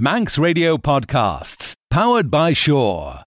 Manx 0.00 0.38
Radio 0.38 0.76
Podcasts, 0.76 1.74
powered 1.90 2.30
by 2.30 2.52
Shore. 2.52 3.24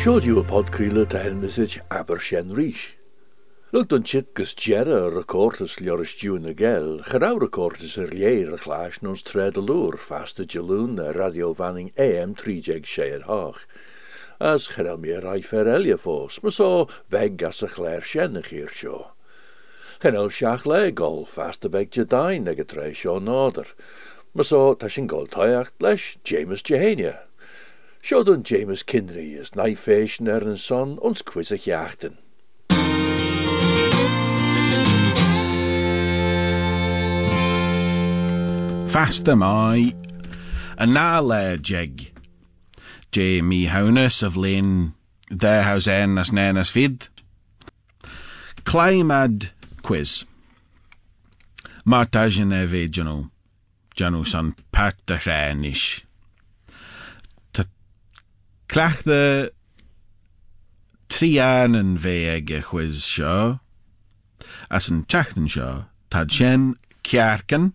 Siod 0.00 0.24
yw 0.24 0.40
y 0.40 0.48
pod 0.48 0.72
crylo 0.72 1.04
ta 1.04 1.20
hyn 1.20 1.42
mysig 1.44 1.76
aber 1.92 2.24
sien 2.24 2.56
rich. 2.56 2.95
Look 3.76 3.88
don 3.88 4.04
chit 4.04 4.32
gus 4.32 4.54
jera 4.54 5.12
recortes 5.12 5.80
lioris 5.80 6.16
June 6.16 6.54
gel, 6.54 7.02
gerau 7.04 7.38
recortes 7.38 7.98
er 7.98 8.06
lier 8.08 8.56
glaas 8.56 9.02
nos 9.02 9.20
tred 9.20 9.58
loer 9.58 9.98
vaste 10.00 10.46
jaloon 10.48 10.96
radio 11.14 11.52
vanning 11.52 11.90
AM 11.98 12.34
trijeg 12.34 12.86
sheer 12.86 13.26
haag. 13.28 13.66
As 14.40 14.68
gerau 14.68 14.96
meer 14.96 15.20
rai 15.20 15.42
fer 15.42 15.68
elia 15.68 15.98
fos, 15.98 16.42
maar 16.42 16.56
so 16.56 16.88
weg 17.10 17.42
as 17.42 17.62
a 17.62 17.68
chler 17.68 18.00
shennig 18.00 18.48
hier 18.48 18.72
sjo. 18.72 19.10
Genel 20.00 20.32
siach 20.32 20.64
le 20.64 20.90
gol 20.90 21.26
vaste 21.36 21.68
beg 21.68 21.92
jadain 21.92 22.48
neg 22.48 22.58
a 22.58 22.64
tre 22.64 22.94
sjo 22.94 23.20
nader, 23.20 23.68
maar 24.32 24.48
so 24.48 24.72
tashin 24.74 25.06
gol 25.06 25.28
taiacht 25.28 25.76
lesh 25.84 26.16
James 26.24 26.62
Jehania. 26.62 27.18
Sjoden 28.00 28.42
James 28.42 28.82
Kindry 28.82 29.34
is 29.36 29.54
nai 29.54 29.74
feeshen 29.74 30.32
er 30.32 30.56
son 30.56 30.96
ons 31.02 31.20
quizig 31.20 31.68
jachten. 31.68 32.16
Fast 38.88 39.28
am 39.28 39.42
I, 39.42 39.94
a 40.78 40.86
na 40.86 41.18
le 41.18 41.58
jeg. 41.58 42.12
Je 43.12 43.42
mi 43.42 43.66
haunus 43.66 44.22
of 44.22 44.36
lin, 44.36 44.94
there 45.30 45.62
house 45.62 45.86
en 45.86 46.18
as 46.18 46.32
nen 46.32 46.56
as 46.56 46.70
fid. 46.70 47.08
Climbad 48.64 49.50
quiz. 49.82 50.24
Marta 51.84 52.28
Geneve 52.28 52.88
janu, 52.88 53.30
janu 53.94 54.26
san 54.26 54.54
pat 54.72 54.96
a 55.08 55.14
renish. 55.14 56.02
Ta 57.52 57.64
clach 58.68 59.02
the 59.04 59.52
trian 61.08 61.78
and 61.78 61.98
veeg 61.98 62.62
quiz 62.64 63.04
show. 63.04 63.60
As 64.70 64.88
an 64.88 65.04
chachten 65.04 65.48
show, 65.48 65.84
tad 66.10 66.32
shen 66.32 66.76
kjarken. 67.04 67.72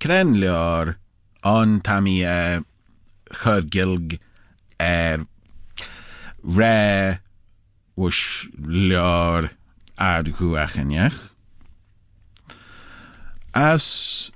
Cren 0.00 0.36
leor 0.36 0.96
on 1.42 1.80
tammy 1.80 2.24
uh, 2.24 2.60
churgilg 3.32 4.18
er 4.78 5.26
re 6.42 7.18
wush 7.96 8.48
leor 8.60 9.50
ad 9.98 10.26
guachenjach. 10.26 11.18
As 13.54 14.30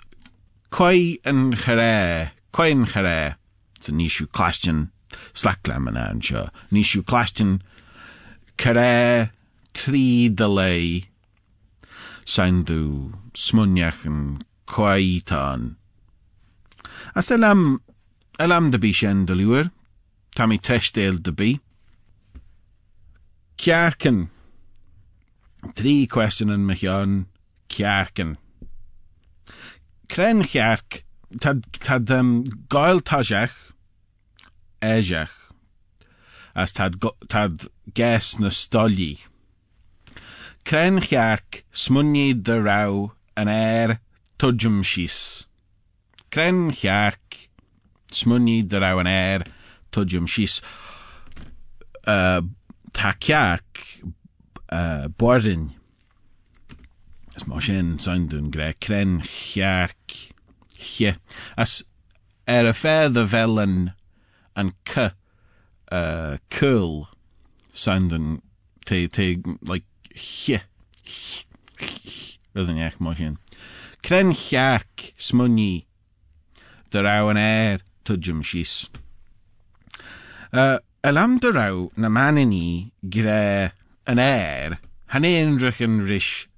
koi 0.71 1.19
en 1.25 1.53
chare, 1.53 2.31
koi 2.53 2.71
en 2.71 2.87
chare, 2.87 3.37
it's 3.77 3.89
a 3.89 3.93
nishu 3.93 4.31
question, 4.33 4.91
slacklam 5.35 5.89
an 5.89 5.95
ansho, 5.95 6.49
nishu 6.73 7.05
question, 7.07 7.63
care 8.57 9.31
tri 9.75 10.29
delay, 10.29 11.05
Sandu 12.25 13.13
smunyach 13.35 14.07
en 14.07 14.45
kwaitan. 14.73 15.77
As 17.15 17.31
elam 17.31 17.81
elam 18.39 18.71
de 18.71 18.79
bi 18.79 18.93
shen 18.93 19.27
de 19.27 19.35
luer, 19.35 19.67
tammy 20.37 20.59
teshdale 20.59 21.23
de 21.23 21.33
bi. 21.33 21.51
Kjarken. 23.61 24.31
Drie 25.75 26.07
questionen 26.07 26.65
met 26.67 26.81
Jan 26.81 27.27
Kjarken. 27.69 28.39
Kren 30.11 30.43
kjark, 30.43 31.05
tad, 31.39 31.67
tad 31.79 32.11
um, 32.11 32.31
gael 32.73 32.99
tajach, 33.01 33.55
ejach, 34.83 35.37
as 36.55 36.73
tad, 36.73 36.97
tad 37.29 37.69
ges 37.95 38.33
na 38.41 38.51
stolli. 38.51 39.21
Kren 40.65 40.99
kjark, 41.05 41.63
de 42.43 42.57
rau, 42.61 43.13
an 43.37 43.49
air, 43.49 44.01
tudjum 44.41 44.81
shis. 44.83 45.47
Kren 46.33 46.71
kjark, 46.73 47.37
smunni 48.11 48.63
de 48.67 48.81
rau 48.81 48.99
an 49.03 49.11
air, 49.11 49.45
tudjum 49.93 50.29
shis. 50.29 50.61
Uh, 52.07 52.41
ta 52.93 53.13
uh, 54.73 55.09
bordin. 55.09 55.71
As 57.37 57.47
mar 57.47 57.61
sin 57.61 57.99
gre 58.51 58.73
kren 58.81 59.21
kjark, 59.21 60.17
hje. 60.75 61.17
As 61.59 61.83
er 62.49 62.67
a 62.67 62.73
feather 62.73 63.27
velen 63.27 63.93
an 64.57 64.73
k, 64.85 65.11
uh, 65.93 66.39
cool 66.49 67.09
soundún 67.73 68.41
te, 68.87 69.07
te, 69.07 69.37
like, 69.61 69.85
hje. 70.15 70.63
Rydyn 72.57 72.81
eich 72.81 72.99
mar 73.01 73.17
sin. 73.17 73.37
Kren 74.03 74.33
kjark, 74.35 75.13
smunni, 75.19 75.87
de 76.91 77.03
rau 77.03 77.29
an 77.31 77.37
air, 77.37 77.81
tudjum 78.05 78.43
shis. 78.43 78.89
Uh, 80.53 80.79
Elam 81.03 81.39
de 81.39 81.51
rau 81.53 81.91
na 81.97 82.09
manini 82.09 82.93
gre 83.09 83.73
an 84.07 84.19
air, 84.19 84.79
han 85.13 85.25
eindrich 85.25 85.81
yn 85.81 86.03
rish 86.05 86.49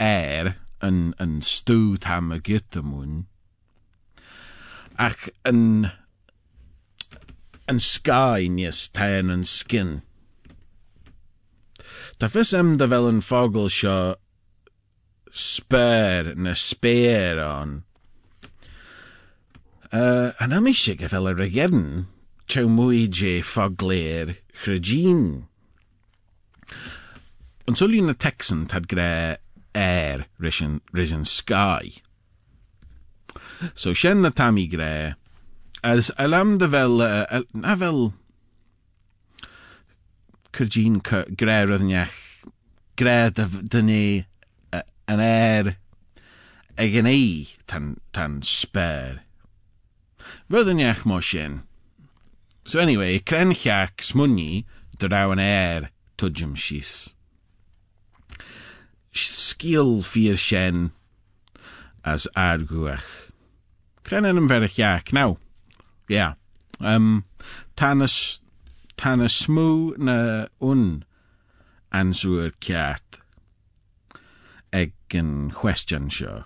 air 0.00 0.54
yn, 0.80 1.12
yn 1.20 1.40
stw 1.44 1.98
tam 2.00 2.32
y 2.32 2.38
gydamun. 2.46 3.26
Ac 4.96 5.28
yn, 5.50 5.90
yn 7.68 7.82
sky 7.84 8.48
nies 8.48 8.86
taen 8.96 9.28
yn 9.34 9.44
skin. 9.44 9.92
Da 12.16 12.32
fys 12.32 12.54
am 12.56 12.78
da 12.80 12.88
fel 12.88 13.10
yn 13.12 13.20
fogl 13.24 13.68
sio 13.68 13.98
spur 15.32 16.34
na 16.36 16.54
spear 16.54 17.38
on. 17.40 17.82
Uh, 19.92 20.30
an 20.38 20.52
am 20.52 20.68
eisiau 20.70 21.08
fel 21.10 21.28
y 21.30 21.34
regern, 21.34 21.84
chaw 22.50 22.68
mwy 22.70 23.06
je 23.10 23.40
fogler 23.42 24.36
chrygin. 24.62 25.46
Ond 27.66 27.78
sylwi 27.78 28.02
na 28.06 28.14
Texan 28.14 28.66
tad 28.70 28.86
gre 28.90 29.38
air 29.74 30.26
rysyn, 30.42 30.78
rysyn 30.94 31.26
sky. 31.26 31.98
So 33.74 33.92
sien 33.94 34.22
na 34.22 34.30
tam 34.30 34.58
i 34.58 34.66
gre, 34.70 35.14
as 35.82 36.10
alam 36.18 36.58
da 36.58 36.68
fel, 36.70 37.02
uh, 37.02 37.26
el- 37.30 37.50
na 37.54 37.76
fel 37.76 38.12
cyrgin 40.54 40.98
gre 41.02 41.58
rydniach, 41.66 42.14
gre 42.96 43.30
da, 43.30 43.46
da 43.46 43.80
ni 43.82 44.24
an 44.72 45.20
air 45.20 45.76
ag 46.78 46.94
yn 46.96 47.06
tan, 47.66 47.96
tan 48.12 48.40
mo 51.04 51.20
sien. 51.20 51.62
So 52.64 52.78
anyway, 52.78 53.18
cren 53.18 53.52
chiac 53.52 54.00
smunni 54.00 54.64
dy 54.98 55.08
raw 55.08 55.30
an 55.30 55.38
air 55.38 55.90
tudjum 56.16 56.54
shis. 56.56 57.14
Skiel 59.12 60.04
fier 60.04 60.36
shen 60.36 60.92
as 62.04 62.28
arguach. 62.36 63.32
Cren 64.04 64.28
yn 64.28 64.48
chiac. 64.68 65.12
Now, 65.12 65.38
yeah. 66.08 66.34
Um, 66.78 67.24
tan 67.76 68.00
smw 69.28 69.96
na 69.98 70.46
un 70.60 71.04
answer 71.92 72.50
ciat 72.60 73.09
yn 75.14 75.50
question 75.54 76.10
sio. 76.10 76.44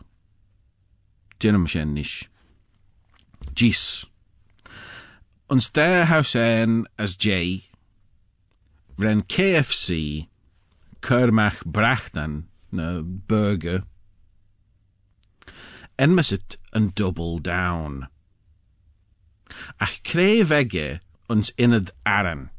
Dynam 1.39 1.67
sien 1.69 1.95
nish. 1.95 2.29
Gis. 3.55 4.07
Ons 5.53 5.71
daar 5.77 6.07
house 6.09 6.41
en 6.41 6.85
as 6.99 7.17
J. 7.21 7.69
Ren 8.99 9.25
KFC. 9.27 10.27
Kermach 11.05 11.61
brachtan 11.67 12.47
na 12.73 13.03
burger. 13.03 13.85
En 15.97 16.15
mas 16.15 16.31
het 16.31 16.59
een 16.71 16.91
double 16.95 17.41
down. 17.41 18.09
Ach 19.77 20.01
kreeg 20.01 20.47
vegge 20.47 21.01
ons 21.27 21.53
in 21.55 21.71
het 21.71 21.93
arren. 22.03 22.51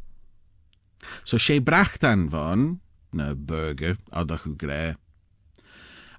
So 1.24 1.38
sé 1.38 1.60
brachtan 1.62 2.30
van 2.30 2.80
na 3.12 3.34
burger 3.36 3.98
gre. 4.58 4.96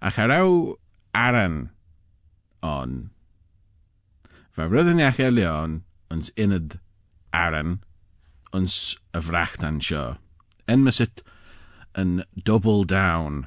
a 0.02 0.10
charaw 0.10 0.74
aran 1.14 1.70
on. 2.62 3.10
Fa 4.52 4.68
rydyn 4.68 5.00
iach 5.02 5.20
e 5.20 5.30
leon 5.30 5.82
ons 6.10 6.30
inad 6.36 6.78
aran 7.32 7.78
ons 8.56 8.96
y 9.12 9.20
frachtan 9.20 9.80
sio. 9.84 10.16
En 10.68 10.84
mysit 10.84 11.22
yn 11.96 12.22
double 12.48 12.84
down. 12.84 13.46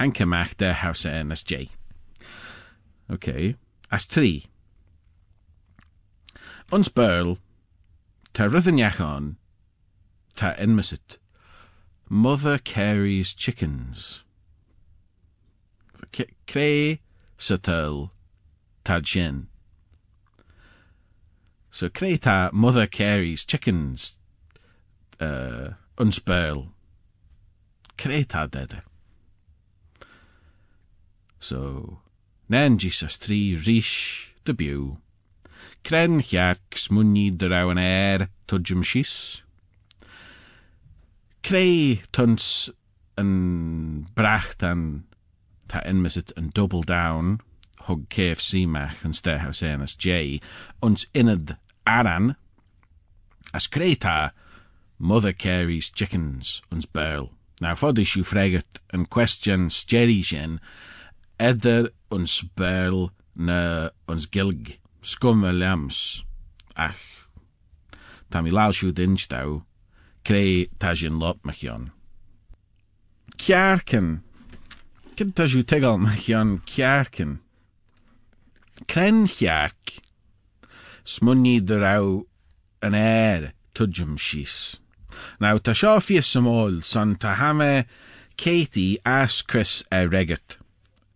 Hank 0.00 0.20
ymach 0.20 0.56
de 0.60 0.72
hawsa 0.72 1.12
en 1.20 1.32
as 1.32 1.44
NSJ. 1.44 1.68
Okay. 3.08 3.56
As 3.90 4.06
tri. 4.06 4.46
Ons 6.72 6.88
burl, 6.88 7.38
ta 8.34 8.48
rydyn 8.50 8.80
iach 8.82 9.00
on, 9.00 9.36
ta 10.34 10.52
enmysit. 10.58 11.18
Mother 12.08 12.58
Carey's 12.58 13.34
chickens. 13.34 14.25
Cre 16.46 16.98
satel 17.36 18.10
tad 18.84 19.06
shin. 19.06 19.48
So 21.70 21.88
cre 21.88 22.16
ta 22.16 22.50
Mother 22.52 22.86
Carey's 22.86 23.44
chickens 23.44 24.14
uh, 25.20 25.70
unspurl. 25.98 26.68
Cre 27.98 28.24
ta 28.24 28.46
dede. 28.46 28.82
So, 31.38 31.98
nen 32.48 32.78
Jesus 32.78 33.18
tri 33.18 33.56
rish 33.56 34.34
de 34.44 34.54
bew. 34.54 34.98
Cren 35.84 36.20
draw 37.30 37.70
an 37.70 37.78
air 37.78 38.28
tudjum 38.48 38.82
shis. 38.82 39.42
Creu 41.42 42.02
tuns 42.10 42.70
yn 43.16 44.06
bracht 44.16 44.64
ta 45.68 45.82
enmysit 45.84 46.32
yn 46.36 46.50
double 46.54 46.82
down 46.82 47.38
hog 47.86 48.08
KFC 48.08 48.66
mach 48.66 49.04
Stairhouse 49.14 49.62
Ernest 49.62 49.98
J 49.98 50.40
ons 50.82 51.06
inad 51.14 51.56
aran 51.86 52.34
as 53.54 53.66
creu 53.66 53.94
ta 53.94 54.32
Mother 54.98 55.32
Carey's 55.32 55.90
chickens 55.90 56.62
ons 56.72 56.86
burl. 56.86 57.30
Now 57.60 57.74
fodys 57.74 58.16
yw 58.16 58.24
fregat 58.26 58.80
yn 58.96 59.06
cwestiwn 59.12 59.68
steri 59.72 60.22
sin 60.24 60.58
edder 61.38 61.90
ons 62.10 62.40
burl 62.56 63.10
na 63.36 63.90
ons 64.08 64.26
gilg 64.26 64.76
scum 65.02 65.44
y 65.44 65.52
lams 65.52 66.24
ach 66.76 67.28
tam 68.30 68.48
i 68.48 68.52
lal 68.52 68.74
siw 68.76 68.92
dinch 68.92 69.28
daw 69.32 69.60
creu 70.26 70.66
tajin 70.82 71.20
lot 71.22 71.38
tajw 75.16 75.62
tegal 75.64 75.98
machion 75.98 76.60
ciarcan. 76.66 77.38
Cren 78.86 79.26
chiarc. 79.26 80.00
Smwni 81.06 81.60
draw 81.64 82.26
yn 82.84 82.94
er 82.94 83.52
tudjum 83.74 84.18
shis. 84.18 84.80
Now, 85.40 85.56
ta 85.56 85.72
sio 85.72 85.96
fies 86.04 86.34
ymol, 86.36 86.82
son 86.84 87.14
ta 87.16 87.34
hame 87.34 87.86
Katie 88.36 88.98
as 89.06 89.40
Chris 89.40 89.82
e 89.90 90.04
regat 90.04 90.58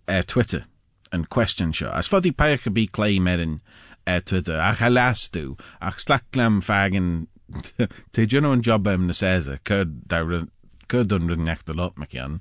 e 0.09 0.23
Twitter 0.23 0.65
yn 1.13 1.27
question 1.27 1.73
sio. 1.73 1.91
As 1.93 2.09
i 2.09 2.33
paich 2.33 2.67
y 2.67 2.73
bi 2.73 2.87
clay 2.87 3.19
merin 3.21 3.61
e 4.07 4.21
Twitter, 4.21 4.57
ach 4.57 4.81
alastw, 4.81 5.59
ach 5.81 6.01
slaclam 6.01 6.63
fagen 6.65 7.27
te 8.13 8.27
nhw'n 8.27 8.63
job 8.63 8.87
am 8.89 9.09
na 9.09 9.13
sesa, 9.13 9.59
cyd 9.61 10.07
dyn 10.09 11.27
nhw'n 11.27 11.45
nech 11.45 11.67
dy 11.67 11.77
lot 11.77 11.99
yan. 12.15 12.41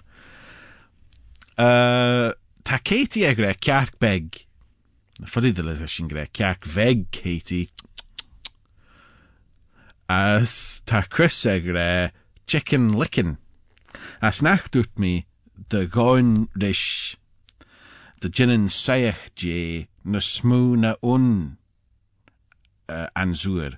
Uh, 1.60 2.32
ta 2.64 2.80
Katie 2.80 3.28
e 3.28 3.34
gre 3.36 3.52
ciarc 3.60 3.98
beg. 4.00 4.46
Ffoddi 5.28 5.52
ddyle 5.52 5.76
sy'n 5.92 6.08
gre 6.08 6.24
ciarc 6.32 6.64
feg 6.64 7.10
Katie. 7.12 7.68
As 10.08 10.80
ta 10.88 11.02
Chris 11.04 11.44
e 11.44 11.58
gre 11.66 11.90
chicken 12.48 12.94
licking. 12.96 13.36
As 14.24 14.40
nach 14.42 14.70
dwt 14.72 14.96
mi 14.96 15.26
dy 15.70 15.84
goen 15.92 16.48
rish 16.56 17.18
dy 18.24 18.32
jynyn 18.32 18.72
saech 18.72 19.28
je 19.36 19.60
na 20.08 20.24
smw 20.24 20.80
na 20.80 20.96
un 21.04 21.28
uh, 22.88 23.08
anzwyr 23.20 23.76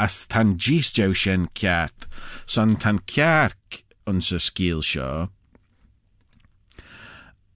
as 0.00 0.24
tan 0.32 0.56
gis 0.56 0.88
jaw 0.96 1.12
sien 1.12 1.44
ciart, 1.58 2.06
son 2.46 2.76
tan 2.82 2.98
ciarc 3.12 3.82
ons 4.08 4.32
y 4.32 4.40
sgil 4.40 4.80
sio, 4.90 5.28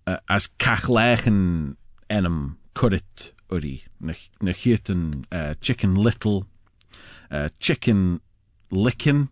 uh, 0.06 0.18
as 0.28 0.46
cachlechen 0.46 1.76
enam 2.10 2.56
currit 2.74 3.32
uri, 3.50 3.84
na, 4.00 4.12
hirten 4.52 5.24
uh, 5.32 5.54
chicken 5.60 5.94
little, 5.94 6.46
uh, 7.30 7.48
chicken 7.58 8.20
lickin, 8.70 9.28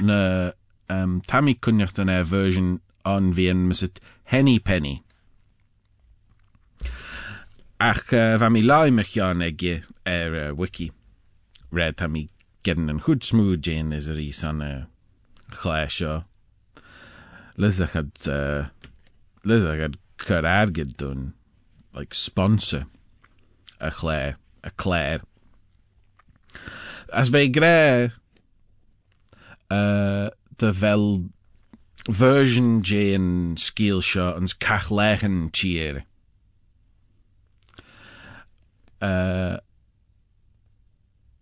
na 0.00 0.52
um, 0.88 1.20
tammy 1.26 1.54
kunjacht 1.54 1.98
an 1.98 2.24
version 2.24 2.80
on 3.04 3.32
vien 3.32 3.72
henny 4.24 4.58
penny. 4.58 5.02
Ach, 7.80 8.12
uh, 8.12 8.36
va 8.38 8.50
mi 8.50 8.62
lai 8.62 8.90
ege 8.90 9.84
er 10.06 10.54
wiki 10.54 10.92
red 11.70 12.00
mi 12.10 12.28
getting 12.62 12.90
an 12.90 13.00
chud 13.00 13.22
smooth 13.22 13.62
Jane 13.62 13.92
is 13.92 14.08
a 14.08 14.12
rís 14.12 14.42
an 14.42 14.62
uh. 14.62 14.86
Liz 17.56 17.78
had 17.78 18.12
uh, 18.26 18.66
Liz 19.48 19.64
had 19.64 19.96
cur 20.18 20.44
agad 20.44 20.98
dún 20.98 21.32
like 21.94 22.12
sponsor 22.12 22.84
a 23.80 23.90
chlé 23.90 24.36
a 24.62 24.70
cléir. 24.70 25.22
As 27.10 27.30
bheith 27.30 27.54
gré 27.54 28.12
uh, 29.70 30.28
de 30.58 30.72
bhel 30.80 31.30
version 32.10 32.82
Jane 32.82 33.56
scíal 33.56 34.02
seo 34.04 34.36
ans 34.36 34.52
cachléchan 34.52 35.38
tíir. 35.50 36.02
Uh, 39.00 39.56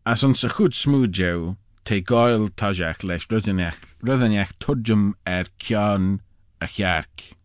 as 0.05 0.23
an 0.23 0.35
sa 0.35 0.53
chud 0.55 0.79
smúdeo 0.79 1.56
te 1.85 1.99
gáil 2.12 2.50
táiseach 2.62 3.03
leis 3.03 3.26
rudaneach 3.26 4.55
tudjum 4.61 5.08
ar 5.26 5.50
cean 5.58 6.20
a 6.61 6.69
chearc. 6.76 7.35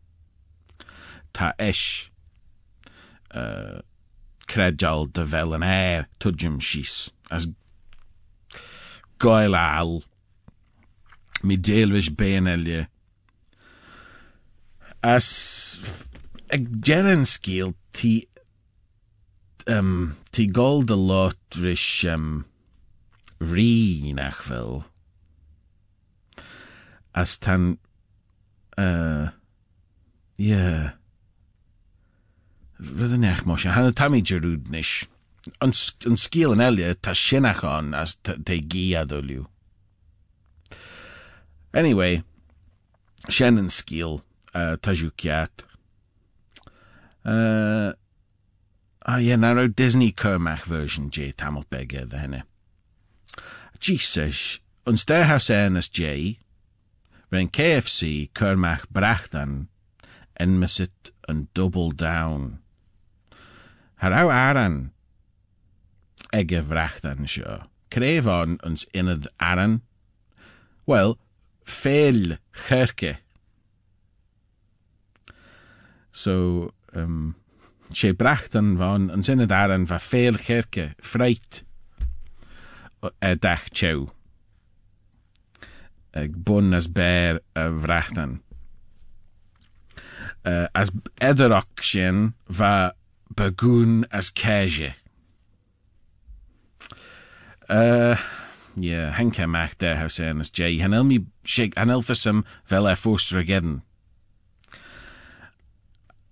Tá 1.41 1.55
uh, 3.33 3.81
credal 4.45 5.07
de 5.07 5.23
bhel 5.25 5.55
an 5.57 5.63
air 5.65 6.05
síos 6.61 7.09
as 7.31 7.47
gáil 9.17 9.57
áil 9.57 10.03
mi 11.41 11.57
déalhis 11.57 12.11
béan. 12.13 12.45
As 15.01 15.31
ag 16.53 16.69
jean 16.85 17.25
scíal 17.25 17.73
tí 17.89 18.13
um, 19.65 20.13
tí 20.29 20.45
gáil 20.45 20.85
de 20.85 21.01
um, 22.13 22.45
nachfuil 24.13 24.83
as 27.15 27.39
tan 27.41 27.79
uh, 28.77 29.33
yeah. 30.37 31.00
Rydyn 32.81 33.27
eich 33.29 33.45
mos, 33.45 33.63
hanna 33.69 33.93
tamí 33.93 34.23
jerúd 34.25 34.69
nis. 34.73 35.05
An 35.61 35.73
scíal 35.73 36.55
an 36.55 36.63
eile 36.65 36.95
tá 36.97 37.13
sinachán 37.13 37.93
as 37.97 38.15
te 38.23 38.57
gíadoliú. 38.61 39.45
Anyway, 41.73 42.23
sin 43.29 43.59
an 43.61 43.69
scíal 43.69 44.21
uh, 44.53 44.77
taisiú 44.81 45.11
ceat. 45.13 45.63
Uh, 47.23 47.93
ah, 49.05 49.17
yeah, 49.17 49.35
na 49.35 49.67
Disney 49.67 50.11
Kermach 50.11 50.65
version 50.65 51.11
J 51.11 51.31
tamil 51.31 51.65
bege 51.69 52.09
the 52.09 52.17
henne. 52.17 52.43
Jesus, 53.79 54.59
ons 54.85 55.05
der 55.05 55.25
has 55.25 55.49
Ernest 55.49 55.93
J, 55.93 56.39
ren 57.31 57.49
KFC 57.49 58.29
Kermach 58.33 58.87
brachtan, 58.91 59.67
en 60.35 60.59
mesit 60.59 61.11
een 61.29 61.47
double 61.53 61.91
down. 61.91 62.59
Harau 64.01 64.31
aran, 64.33 64.91
ege 66.33 66.61
vrachtan 66.65 67.27
sio. 67.29 67.59
Kreef 67.93 68.25
on 68.25 68.57
ons 68.65 68.85
inad 68.97 69.27
aran? 69.37 69.81
Wel, 70.89 71.17
veel 71.63 72.37
gerke. 72.67 73.17
So, 76.11 76.71
um, 76.97 77.35
sé 77.93 78.13
brachtan 78.17 78.73
van 78.79 79.11
ons 79.13 79.29
inad 79.29 79.53
aran 79.53 79.85
va 79.85 79.99
veel 80.01 80.39
gerke, 80.41 80.91
freit 80.97 81.61
a 83.21 83.35
dach 83.35 83.69
tew. 83.69 84.09
Ag 86.17 86.41
bun 86.45 86.73
as 86.73 86.89
bear 86.89 87.39
a 87.55 87.69
vrachtan. 87.69 88.41
uh, 90.45 90.67
as 90.73 90.91
ederach 91.21 91.83
sin 91.85 92.33
va 92.47 92.93
bagoon 93.35 94.05
as 94.11 94.29
keje. 94.29 94.93
Uh, 97.69 98.17
yeah, 98.75 99.11
henke 99.11 99.47
mach 99.47 99.77
der 99.77 100.09
sen 100.09 100.39
as 100.39 100.49
J. 100.49 100.77
Hanel 100.79 101.05
mi 101.05 101.25
shig 101.43 101.73
hanel 101.75 102.03
fysum 102.03 102.43
vel 102.67 102.85
fostra 102.95 103.45
gedden. 103.45 103.81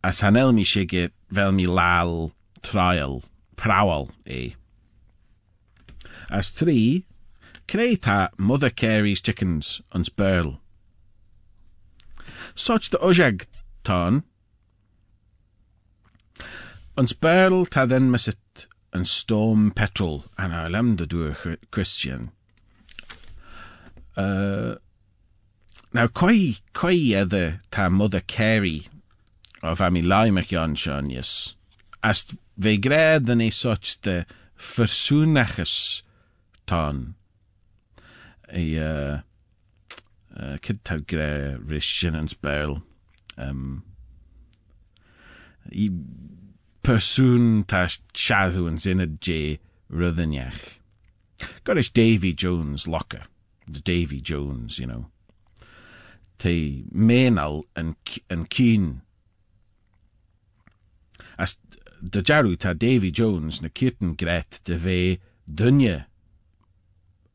As 0.03 0.21
hanel 0.21 0.53
mi 0.53 0.63
shigit 0.63 1.11
vel 1.29 1.51
lal 1.51 2.31
trial 2.61 3.23
prawal 3.55 4.09
e. 4.25 4.55
As 6.29 6.49
three, 6.49 7.05
creu 7.67 7.99
ta 7.99 8.29
Mother 8.37 8.69
Carey's 8.69 9.21
chickens 9.21 9.81
ons 9.91 10.09
burl. 10.09 10.59
Such 12.55 12.89
the 12.89 12.97
ojag 12.97 13.45
ton. 13.83 14.23
Ons 16.99 17.13
burl 17.13 17.65
ta 17.65 17.85
then 17.85 18.11
misit 18.11 18.65
and 18.91 19.07
storm 19.07 19.71
petrol 19.71 20.25
and 20.37 20.53
I 20.53 20.67
lam 20.67 20.97
de 20.97 21.05
doer 21.05 21.57
Christian. 21.71 22.31
Uh, 24.17 24.75
now 25.93 26.07
koi 26.07 26.57
koi 26.73 27.15
other 27.15 27.61
ta 27.71 27.87
Mother 27.87 28.19
Carey 28.19 28.89
of 29.63 29.79
ami 29.79 30.01
laimach 30.01 30.49
jan 30.49 30.75
sean 30.75 31.09
yes. 31.09 31.55
As 32.03 32.35
ve 32.57 32.75
gred 32.75 33.27
than 33.27 33.39
e 33.39 33.49
such 33.49 34.01
de 34.01 34.25
versoenachus 34.57 36.01
ton. 36.67 37.15
E 38.53 38.77
uh, 38.77 39.19
uh, 40.35 40.57
kid 40.61 40.83
tad 40.83 41.07
gre 41.07 41.55
spell. 42.27 42.83
Um, 43.37 43.83
i 45.71 45.89
Persoon 46.89 47.65
ta 47.69 47.83
siaddwn 47.85 48.79
sin 48.81 49.03
a 49.03 49.05
je 49.21 49.59
rytheniach. 49.93 50.79
Gorish 51.63 51.91
Davy 51.93 52.33
Jones 52.33 52.87
locker. 52.87 53.27
The 53.67 53.79
Davy 53.79 54.19
Jones, 54.19 54.79
you 54.79 54.87
know. 54.87 55.05
Te 56.39 56.85
menal 56.91 57.61
yn, 57.77 57.93
yn 58.33 58.47
cyn. 58.49 58.87
As 61.37 61.59
dy 62.01 62.25
jarw 62.25 62.57
ta 62.57 62.73
Davy 62.73 63.13
Jones 63.13 63.61
na 63.61 63.69
cyrtyn 63.69 64.17
gret 64.17 64.57
dy 64.65 64.81
fe 64.81 64.99
dynia 65.45 66.07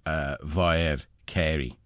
uh, 0.02 0.34
foer 0.42 1.06
Carey. 1.30 1.76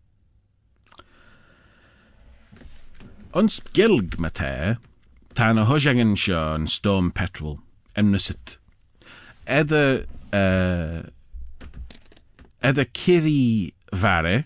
Ons 3.36 3.60
gilg 3.76 4.16
ma 4.16 4.32
te, 4.32 4.78
ta 5.38 5.52
na 5.54 5.62
hosjangen 5.70 6.16
seo 6.18 6.54
an 6.56 6.66
storm 6.66 7.12
petrol, 7.14 7.60
en 7.94 8.10
nusit. 8.10 8.56
Edda, 9.46 10.02
uh, 10.34 11.02
edda 12.58 12.84
kiri 13.00 13.72
vare, 13.94 14.40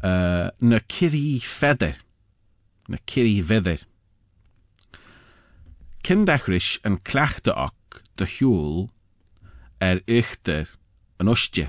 uh, 0.00 0.48
na 0.60 0.80
kiri 0.88 1.40
feder, 1.44 2.00
na 2.88 2.96
kiri 3.04 3.42
feder. 3.44 3.84
Kindachrish 6.00 6.80
an 6.88 7.02
clachte 7.04 7.52
ook 7.52 8.00
de 8.16 8.24
hjul 8.24 8.88
er 9.76 10.00
echter 10.08 10.72
an 11.20 11.28
ostje. 11.28 11.68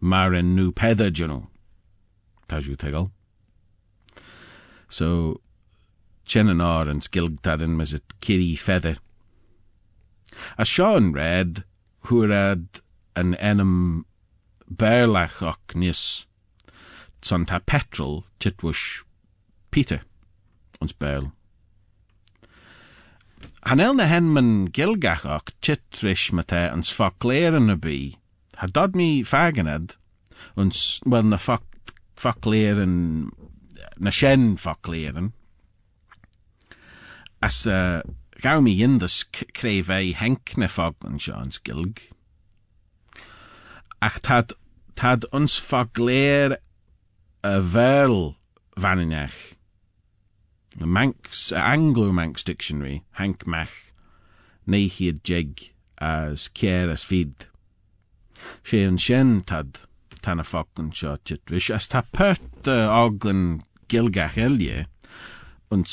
Maar 0.00 0.32
en 0.32 0.54
nu 0.54 0.70
peder 0.70 1.10
journal. 1.10 1.46
Tajú 2.50 2.74
tegal. 2.74 3.12
So, 4.92 5.40
chen 6.26 6.50
an 6.52 6.60
ar 6.60 6.86
an 6.86 7.00
skilgtaden 7.00 7.76
mes 7.78 7.94
it 7.94 8.20
kiri 8.20 8.56
feather. 8.56 8.96
A 10.58 10.66
Sean 10.66 11.14
read, 11.14 11.64
hurad 12.08 12.82
an 13.16 13.32
enam 13.40 14.04
berlach 14.68 15.40
och 15.40 15.74
nis, 15.74 16.26
son 17.22 17.46
ta 17.46 17.58
petrol 17.60 18.26
titwush 18.38 19.02
Peter, 19.70 20.02
ons 20.82 20.92
berl. 20.92 21.32
Hanel 23.64 23.94
na 23.96 24.04
henman 24.04 24.68
gilgach 24.76 25.24
och 25.24 25.54
titrish 25.62 26.32
mate 26.32 26.68
ans 26.68 26.92
fakleeren 26.92 27.66
na 27.66 27.76
bi, 27.76 28.18
ha 28.60 28.66
dod 28.66 28.94
mi 28.94 29.22
fagened, 29.22 29.96
ons, 30.54 31.00
na 31.06 31.38
fak, 31.38 31.64
na 34.02 34.10
shen 34.10 34.56
fakleeren, 34.56 35.30
as 37.40 37.66
uh, 37.66 38.02
gau 38.42 38.60
mi 38.60 38.74
indus 38.82 39.22
creve 39.30 40.12
henk 40.18 40.56
na 40.58 40.66
faglan 40.66 41.20
Sean's 41.22 41.60
gilg. 41.62 42.02
Ach 44.02 44.18
tad, 44.20 44.54
tad 44.98 45.24
ons 45.32 45.54
fagleer 45.62 46.56
a 47.44 47.60
verl 47.62 48.34
vaninech. 48.76 49.54
The 50.76 50.86
Manx, 50.86 51.52
Anglo-Manx 51.52 52.42
dictionary, 52.42 53.04
Hank 53.12 53.46
Mach, 53.46 53.70
neichiad 54.66 55.22
jig 55.22 55.74
as 55.98 56.48
kier 56.48 56.90
as 56.90 57.04
fid. 57.04 57.46
Sé 58.64 58.82
sin 58.98 59.42
tad 59.42 59.80
tan 60.22 60.40
a 60.40 60.44
titwish, 60.44 61.70
as 61.70 61.86
ta 61.86 62.02
pert 62.12 62.66
uh, 62.66 62.88
oglan 62.90 63.62
gilgach 63.92 64.36
elje, 64.36 64.86
und 65.72 65.88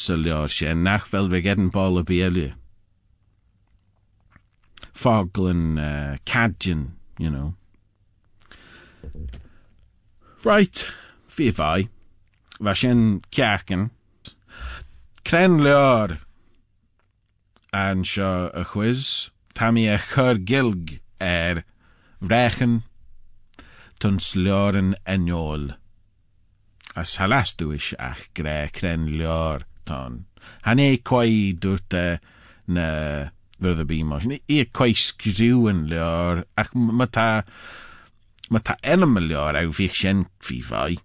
se 0.47 0.73
nach 0.73 1.05
fel 1.05 1.29
gedden 1.41 1.69
ball 1.71 1.99
a 1.99 2.03
bielje. 2.03 2.53
Foglan 4.93 5.77
uh, 5.77 6.17
cadjan, 6.25 6.91
you 7.17 7.29
know. 7.29 7.53
Right, 10.43 10.87
fi 11.27 11.51
vai. 11.51 11.89
Va 12.59 12.73
sin 12.73 13.21
ceacan. 13.31 13.89
Cren 15.23 15.59
leor 15.63 16.19
an 17.71 18.03
a 18.53 18.63
Tammy 19.53 19.87
a 19.87 19.97
gilg 20.49 20.99
er 21.19 21.63
vrechen 22.21 22.83
tun 23.99 24.19
sleoren 24.19 24.95
enjol. 25.05 25.78
As 26.99 27.15
halastúis 27.15 27.93
ach 27.95 28.27
gre 28.35 28.67
cren 28.75 29.05
leor 29.19 29.63
ton. 29.87 30.25
Han 30.65 30.79
é 30.83 30.97
coi 31.09 31.55
dúirte 31.55 32.19
na 32.67 32.87
rud 33.63 33.79
a 33.83 33.85
bí 33.87 34.01
mar. 34.03 34.25
Í 34.27 34.57
coi 34.75 34.91
skriúan 34.91 35.85
leor 35.91 36.43
ach 36.59 36.73
ma 36.75 37.07
tá 37.07 37.29
ma 38.51 38.59
tá 38.59 38.75
enam 38.83 39.15
leor 39.29 39.55
a 39.55 39.63
bhí 39.77 39.87
sin 39.99 40.25
fi 40.43 40.59
fai. 40.69 40.97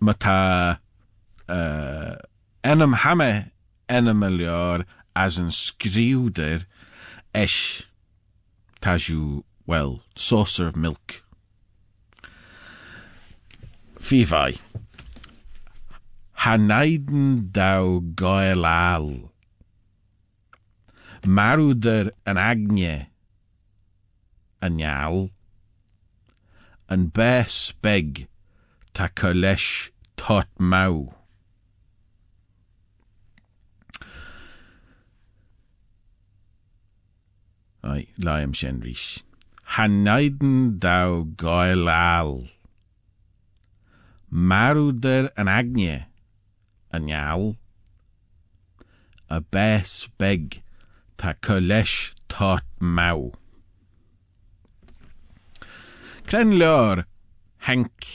Ma 0.00 0.14
tá 0.24 0.38
uh, 1.46 2.14
enam 2.72 2.98
hame 3.04 3.32
enam 3.98 4.26
leor 4.38 4.86
as 5.14 5.38
an 5.38 5.54
skriúder 5.54 6.66
eis 7.34 7.86
tajú 8.82 9.44
well, 9.66 10.02
saucer 10.16 10.66
of 10.66 10.74
milk. 10.74 11.22
Fi 14.10 14.24
fai. 14.24 14.54
Hanaiden 16.42 17.52
dau 17.52 18.00
goelal. 18.20 19.30
Marwder 21.22 22.10
an 22.26 22.36
agne 22.36 23.06
an 24.60 24.80
ial. 24.82 25.30
An 26.88 27.06
bes 27.20 27.70
beg 27.86 28.26
ta 28.94 29.06
colesh 29.06 29.90
tot 30.16 30.48
mau. 30.58 31.14
Ai, 37.84 38.08
laim 38.18 38.58
sin 38.58 38.82
rís. 38.82 39.22
Hanaiden 39.76 40.80
dau 40.80 41.28
goelal. 41.36 42.50
Marwder 44.30 45.30
an 45.36 45.48
agne 45.48 46.06
an 46.92 47.08
ial. 47.08 47.56
A 49.28 49.40
bes 49.40 50.08
beg 50.18 50.62
ta 51.18 51.34
colesh 51.34 52.14
tot 52.28 52.64
mau. 52.80 53.32
Cren 56.26 56.58
leor 56.58 57.04
Henk 57.66 58.06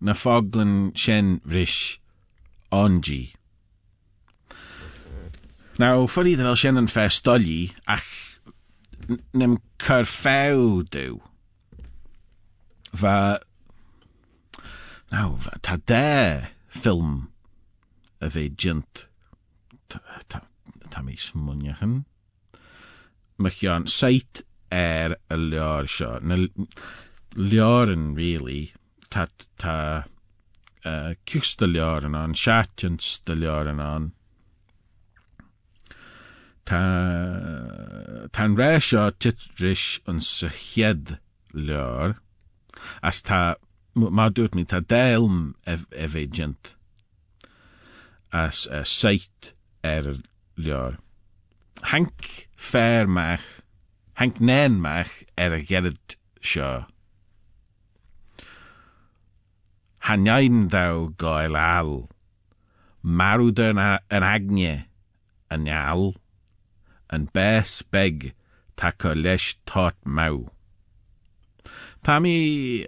na 0.00 0.12
foglan 0.12 0.92
shen 0.94 1.40
vrish 1.44 1.98
ongi. 2.70 3.34
Nou, 5.80 6.06
fyrri 6.06 6.34
ddefel 6.36 6.58
shen 6.60 6.80
yn 6.80 6.90
fes 6.92 7.18
dolli, 7.24 7.72
ach 7.88 8.10
nem 9.32 9.56
cyrfew 9.82 10.82
dyw. 10.94 11.16
Fa, 12.92 13.40
nou, 15.12 15.36
fa, 15.36 15.56
ta 15.60 15.76
de 15.86 16.48
film 16.68 17.28
a 18.20 18.28
bheith 18.32 18.56
jint 18.56 19.06
tá 19.88 21.02
mí 21.02 21.16
smuneachan. 21.16 22.04
Me 23.38 23.50
an 23.68 23.86
seit 23.86 24.42
ar 24.70 25.16
a 25.28 25.36
lear 25.36 25.88
seo 25.94 26.20
na 26.20 26.36
learan 27.36 28.14
really 28.16 28.72
tá 29.10 29.26
tá 29.58 29.76
uh, 30.84 31.14
custa 31.26 31.66
learan 31.66 32.14
an 32.14 32.34
seaachans 32.34 33.20
de 33.24 33.34
learan 33.34 33.80
an. 33.80 34.12
Tá 36.64 36.82
Tá 38.32 38.46
ré 38.56 38.72
seo 38.80 39.10
titris 39.10 40.00
an 40.06 40.20
sa 40.20 40.48
chead 40.48 41.18
lear 41.52 42.16
as 43.02 43.20
tá 43.22 43.56
má 43.94 44.28
dúirt 44.32 44.54
mi 44.56 44.64
tá 44.64 44.80
déilm 44.80 45.52
a 45.66 45.76
bheith 46.08 46.32
gent 46.32 46.74
as 48.32 48.66
a 48.66 48.84
seit 48.84 49.52
ar 49.84 50.16
lear. 50.56 50.96
Hank 51.82 52.48
fair 52.56 53.06
meach, 53.06 53.60
hank 54.14 54.40
nén 54.40 54.80
meach 54.80 55.24
ar 55.36 55.52
a 55.52 55.60
gead 55.60 56.16
seo. 56.40 56.86
Hanjain 60.08 60.70
thou 60.72 61.12
gael 61.18 61.56
al, 61.56 61.92
marwyd 63.02 63.60
yn, 63.60 63.78
yn 63.78 64.26
agne 64.26 64.74
yn 65.52 65.68
al, 65.68 66.14
yn 67.12 67.28
bes 67.36 67.82
beg 67.92 68.32
tac 68.80 69.04
o 69.04 69.12
leis 69.14 69.52
tot 69.68 69.98
mau. 70.04 70.48
Tami 72.02 72.86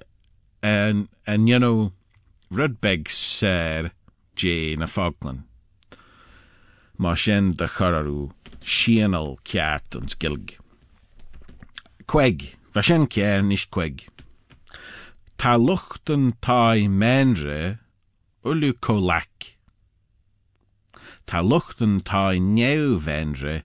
yn, 0.65 1.09
yn 1.29 1.47
you 1.47 1.59
know, 1.59 1.93
rydbeg 2.51 3.11
ser 3.13 3.93
Jane 4.37 4.83
a 4.83 4.89
Falkland. 4.89 5.45
Má 6.99 7.13
sin 7.19 7.53
de 7.59 7.69
chorarú 7.69 8.33
sianal 8.63 9.37
ceart 9.45 9.97
an 9.99 10.09
skilg. 10.09 10.57
Queg, 12.07 12.55
va 12.73 12.83
sin 12.83 13.07
nis 13.49 13.67
queg. 13.67 14.07
Tá 15.37 15.57
luchtan 15.59 16.33
tá 16.41 16.75
menre 16.89 17.79
ulu 18.45 18.73
colac. 18.81 19.57
Tá 21.27 21.43
tá 22.05 22.25
neuvenre 22.39 23.63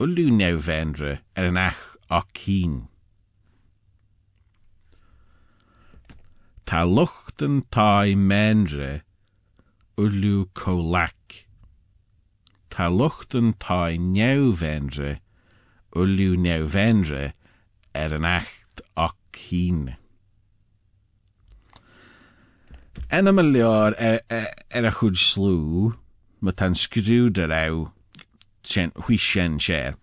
ulu 0.00 0.30
neuvenre 0.30 1.20
ar 1.36 1.44
an 1.44 1.58
ach 1.58 2.32
cín. 2.34 2.88
Tá 6.68 6.84
luchtan 6.84 7.62
tá 7.70 8.04
menre 8.14 9.00
ulu 9.96 10.50
colac. 10.52 11.46
Tá 12.68 12.88
luchtan 12.92 13.54
tá 13.54 13.96
neuvenre 13.96 15.20
ulu 15.96 16.36
neuvenre 16.36 17.32
ar 17.94 18.12
an 18.12 18.26
acht 18.26 18.82
ach 18.94 19.16
cín. 19.32 19.96
Enna 23.10 23.32
me 23.32 23.42
leor 23.44 23.94
ar, 23.98 24.20
ar 24.28 24.84
a 24.84 24.92
chud 24.92 25.16
slú 25.16 25.96
ma 26.42 26.52
tan 26.52 26.74
scrú 26.74 27.32
de 27.32 27.48
ra 27.48 27.64
sin 28.62 28.92
hui 29.04 29.16
sin 29.16 29.58
sé 29.58 29.94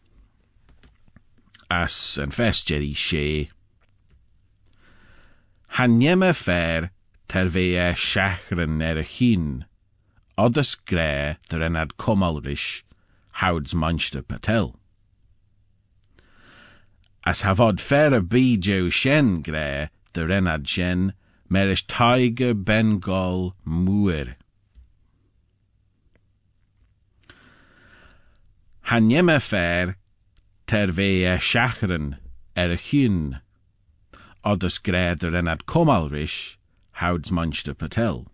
as 1.70 2.18
an 2.18 2.32
festjeri 2.32 2.96
sé. 5.76 5.82
Hanjemme 5.82 6.34
fer 6.34 6.92
ter 7.28 7.48
ve 7.50 7.76
e 7.76 7.94
seachran 7.94 8.82
er 8.82 8.98
a 8.98 9.04
chin, 9.04 9.66
odas 10.38 10.76
gré 10.76 11.38
der 11.50 11.64
en 11.64 11.76
ad 11.76 11.98
komalrish 11.98 12.84
houds 13.34 13.74
manchte 13.74 14.22
patel. 14.28 14.76
As 17.26 17.42
havod 17.42 17.80
fer 17.80 18.14
a 18.14 18.22
bí 18.22 18.58
jo 18.58 18.90
shen 18.90 19.44
gré 19.44 19.90
der 20.14 20.32
en 20.32 20.48
ad 20.48 20.68
shen, 20.68 21.14
Merish 21.48 21.86
Tiger 21.86 22.56
Bengal 22.56 23.54
Muir. 23.66 24.36
Hanyeme 28.88 29.40
fer 29.40 29.96
ter 30.66 30.88
ve 30.88 31.24
e 31.24 31.38
shachran 31.38 32.18
er 32.56 32.72
a 32.72 32.78
chyn, 32.78 33.42
oddys 34.46 34.78
greder 34.82 35.36
en 35.36 35.48
ad 35.48 35.66
comalrish 35.66 36.58
houds 37.02 37.32
Munster 37.32 37.74
Patel. 37.74 38.28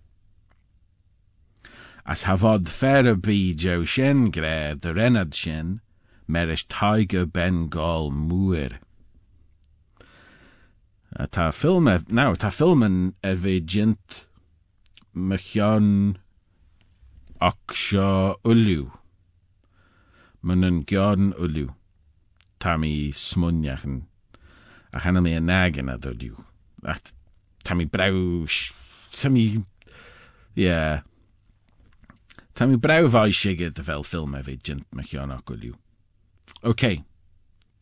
As 2.05 2.23
havod 2.23 2.67
fer 2.67 3.07
a 3.07 3.15
jo 3.55 3.85
shen 3.85 4.29
gre 4.29 4.75
der 4.75 4.99
enad 5.07 5.33
shen, 5.33 5.79
merish 6.27 6.67
Tiger 6.67 7.25
Bengal 7.25 8.11
Muir. 8.11 8.79
Film 11.51 11.85
ná 11.85 12.35
tá 12.35 12.51
filman 12.51 13.13
a 13.23 13.35
bheith 13.35 13.65
jint 13.65 14.25
me 15.13 15.37
chean 15.37 16.17
ach 17.39 17.73
seo 17.73 18.35
smuneachan 23.11 24.10
a 24.93 24.99
chena 24.99 25.21
mé 25.21 25.37
an 25.37 25.47
nágan 25.51 25.89
a 25.93 25.97
dodiú 25.97 26.35
tá 27.63 27.75
mí 27.75 27.85
brau 27.85 28.47
tá 29.11 29.29
mí 29.29 29.63
yeah 30.55 31.03
mí 32.65 32.75
brauhhaid 32.77 33.33
siige 33.33 33.71
a 33.71 33.83
bhil 33.87 34.03
film 34.03 34.35
a 34.35 34.43
bheith 34.43 34.63
jint 34.63 34.85
me 34.93 35.03
chean 35.03 35.31
ach 35.31 35.49
uliú 35.49 35.77
Ok, 36.63 37.01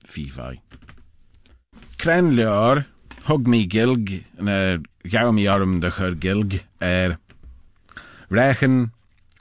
fíhhaid. 0.08 0.62
Cren 2.00 2.32
leor 2.36 2.86
hug 3.28 3.48
mi 3.48 3.66
gilg 3.68 4.24
mi 4.40 5.48
er 6.80 7.18
rechen 8.30 8.92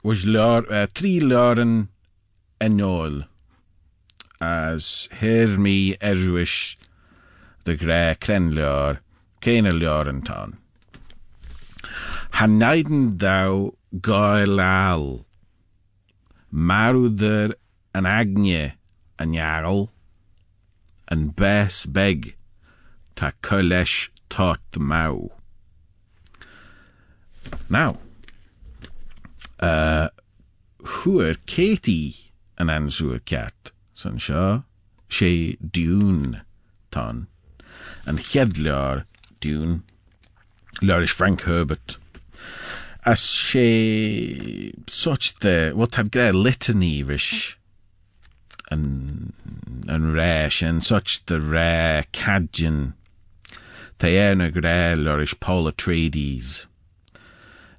was 0.03 0.25
leor 0.25 0.67
uh, 0.67 0.87
trí 0.87 1.21
leoren 1.21 1.87
enol. 2.59 3.23
As 4.41 5.07
hir 5.21 5.57
mi 5.57 5.95
erwish 6.01 6.75
de 7.65 7.75
gré 7.75 8.15
kren 8.19 8.51
leor 8.55 8.99
céine 9.41 9.73
leoren 9.79 10.21
tan. 10.21 10.57
Han 12.37 12.59
neiden 12.59 13.17
dau 13.17 13.75
gailal 14.07 15.25
marúder 16.51 17.55
an 17.93 18.05
agne 18.05 18.73
an 19.17 19.33
jarl 19.33 19.89
an 21.11 21.29
bes 21.39 21.85
beg 21.85 22.35
ta 23.15 23.31
colesh 23.41 24.09
tot 24.29 24.77
mau. 24.77 25.31
Now, 27.69 27.97
uh, 29.59 30.09
huer 30.83 31.35
Katie 31.45 32.31
an 32.57 32.69
answer 32.69 33.19
cat, 33.19 33.71
san 33.93 34.19
seo, 34.19 34.63
sé 35.09 35.57
dún 35.59 36.41
tan, 36.91 37.27
an 38.05 38.17
cheadlear 38.17 39.05
dún, 39.41 39.81
lear 40.81 41.01
is 41.01 41.11
Frank 41.11 41.41
Herbert. 41.41 41.97
As 43.05 43.21
sé 43.21 44.73
such 44.89 45.35
the, 45.39 45.73
had 45.93 46.11
gré 46.11 46.33
litany 46.33 47.03
rish, 47.03 47.57
an, 48.69 49.33
an 49.87 50.13
ré 50.13 50.61
and 50.61 50.83
such 50.83 51.25
the 51.25 51.39
rare 51.39 52.05
cadjan 52.11 52.93
Tá 53.99 54.07
éarna 54.07 54.47
go 54.53 54.61
réil 54.61 55.09
ar 55.11 55.19
is 55.19 55.33
Paul 55.33 55.65
Atreides. 55.69 56.67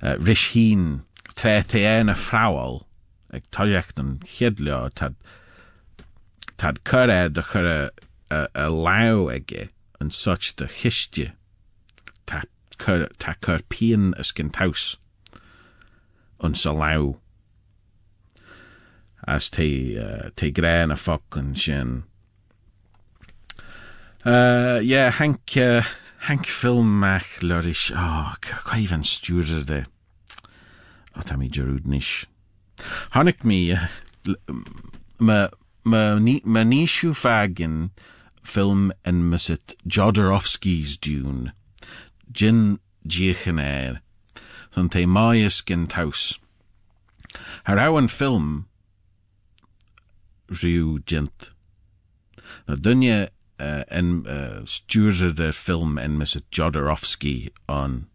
Uh, 0.02 0.16
Ris 0.20 0.52
hín 0.52 1.04
tre 1.34 1.62
té 1.64 1.80
éarna 1.80 2.14
fráil 2.14 2.84
ag 3.32 3.42
tad 4.94 5.14
tad 6.58 6.84
curé 6.84 7.32
de 7.32 7.40
chur 7.40 7.64
a, 7.64 7.90
a, 8.30 8.68
an 10.00 10.10
such 10.10 10.56
tá 10.56 10.66
chur 12.78 13.08
tá 13.18 13.34
chur 13.44 13.60
pean 13.68 14.14
a 14.16 14.24
cin 14.24 14.50
taus 14.50 14.96
an 16.40 16.54
sa 16.54 16.72
lá. 16.72 17.14
As 19.26 19.50
té 19.50 19.68
uh, 20.00 20.30
té 20.34 20.50
grén 20.50 20.90
a 20.90 20.96
fo 20.96 21.20
an 21.32 21.54
sin. 21.54 22.04
Uh, 24.24 24.80
yeah, 24.82 25.10
Hank 25.10 25.56
uh, 25.56 25.82
Hank 26.26 26.46
filmach 26.46 27.40
lorish 27.42 27.92
oh, 27.94 28.34
quaivan 28.40 29.04
stúrder 29.04 29.64
de 29.64 29.84
oh, 31.16 31.20
tá 31.20 31.36
mi 31.36 31.48
jarúdnis. 31.48 32.26
Hannig 33.12 33.44
ma 35.18 35.48
ma 35.84 36.18
ma 36.44 36.62
níisiú 36.64 37.12
fagin 37.14 37.90
film 38.42 38.92
en 39.05 39.29
musit 39.31 39.74
Jodorowsky's 39.87 40.96
Dune. 40.96 41.53
Jin 42.33 42.79
Diechan 43.07 43.61
air. 43.61 44.00
son 44.70 44.88
te 44.88 45.05
gin 45.66 45.87
taus. 45.87 46.38
Har 47.64 47.79
an 47.79 48.09
film 48.09 48.66
riú 50.48 51.05
gent. 51.07 51.50
Na 52.68 52.76
en 53.88 54.26
uh, 54.26 54.64
stuurde 54.64 55.35
de 55.35 55.53
film 55.53 55.98
en 55.98 56.18
mis 56.18 56.37
Jodorowsky 56.50 57.50
an. 57.68 58.07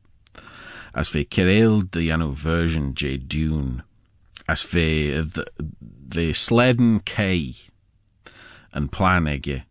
As 0.93 1.09
fe 1.09 1.25
kereel 1.25 1.81
de 1.91 2.07
janu 2.07 2.33
version 2.33 2.93
J 2.93 3.17
Dune. 3.17 3.83
As 4.47 4.63
fe 4.63 5.23
de 6.07 6.33
sleden 6.33 7.01
kei 7.05 7.55
an 8.73 8.87
planige 8.87 9.63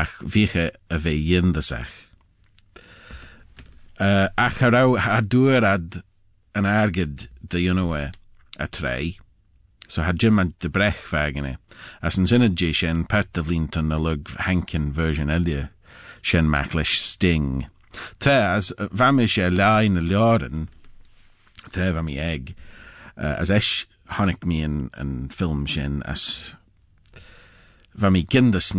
ach 0.00 0.18
viche 0.20 0.70
a 0.90 0.98
fe 0.98 1.14
yindasach. 1.30 1.92
Uh, 3.98 4.28
ach 4.36 4.58
harau 4.60 4.98
ha 4.98 5.20
dŵr 5.20 5.64
ad 5.64 6.02
an 6.54 6.66
de 7.52 7.58
ynwe 7.72 8.02
a 8.58 8.66
trei. 8.66 9.18
So 9.88 10.02
had 10.02 10.18
Jim 10.18 10.54
de 10.58 10.68
brech 10.68 11.06
vagene. 11.12 11.56
As 12.02 12.18
an 12.18 12.26
sinned 12.26 12.58
je 12.58 12.72
shen 12.72 13.04
pat 13.04 13.32
de 13.32 13.40
a 13.40 13.98
lug 13.98 14.28
hankin 14.46 14.92
version 14.92 15.30
elia. 15.30 15.70
Shen 16.20 16.50
maclish 16.50 16.98
sting. 16.98 17.66
Te 18.18 18.30
as 18.30 18.72
vamish 18.78 19.38
e 19.38 19.48
na 19.88 20.00
ljoren. 20.00 20.68
Te 21.72 21.80
egg. 22.18 22.54
Uh, 23.16 23.36
as 23.38 23.50
esh 23.50 23.86
honig 24.10 24.44
mi 24.44 24.62
an, 24.62 24.90
an 24.94 25.28
film 25.30 25.64
shen 25.64 26.02
as 26.04 26.54
vami 27.98 28.26
gindas 28.26 28.74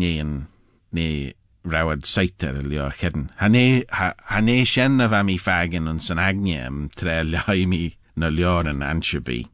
ne 0.97 1.33
rawad 1.63 2.05
saiter 2.05 2.55
lio 2.63 2.89
chedden. 2.89 3.29
Hane, 3.37 3.83
ha, 3.89 4.13
hane 4.29 4.65
shen 4.65 4.99
a 5.01 5.07
vami 5.09 5.37
fagin 5.39 5.87
un 5.87 5.99
san 5.99 6.17
agniam 6.17 6.89
tre 6.95 7.23
lai 7.23 7.65
mi 7.65 7.97
na 8.15 8.29
ljoren 8.29 8.81
anshabi. 8.91 9.47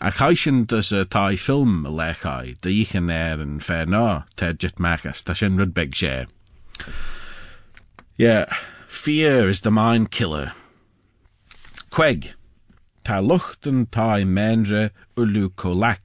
A 0.00 0.10
chaisian 0.10 0.66
dus 0.66 0.92
a 0.92 1.04
tai 1.04 1.36
film 1.36 1.86
a 1.86 1.90
lechai, 1.90 2.56
da 2.60 2.68
ichan 2.68 3.10
er 3.10 3.40
an 3.40 3.60
fair 3.60 3.86
ná, 3.86 4.24
te 4.36 4.52
jit 4.52 4.76
machas, 4.76 5.22
ta 5.24 5.32
sin 5.32 5.56
rudbeg 5.56 5.92
sé. 6.00 6.26
Yeah, 8.16 8.46
fear 8.86 9.48
is 9.48 9.60
the 9.62 9.70
mind 9.70 10.10
killer. 10.10 10.52
Queg, 11.90 12.34
ta 13.04 13.20
luchten 13.20 13.90
tai 13.90 14.24
mendre 14.24 14.90
ulu 15.16 15.50
kolak. 15.50 16.00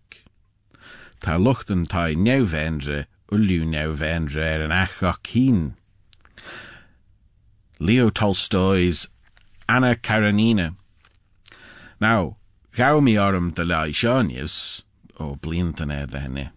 Ta 1.22 1.38
tai 1.38 2.14
neuvendre 2.16 3.06
ulu 3.32 3.66
neuvendre 3.66 4.44
er 4.44 4.64
an 4.64 4.72
achok 4.72 5.74
Leo 7.80 8.10
Tolstoy's 8.10 9.08
Anna 9.68 9.96
Karenina. 9.96 10.76
Now, 12.02 12.38
Gau 12.76 13.00
mi 13.02 13.18
orm 13.18 13.52
de 13.52 13.66
lai 13.66 13.92
seanias 13.92 14.84
ó 15.20 15.38
blintan 15.40 15.92
é 15.92 16.08
henne. 16.08 16.52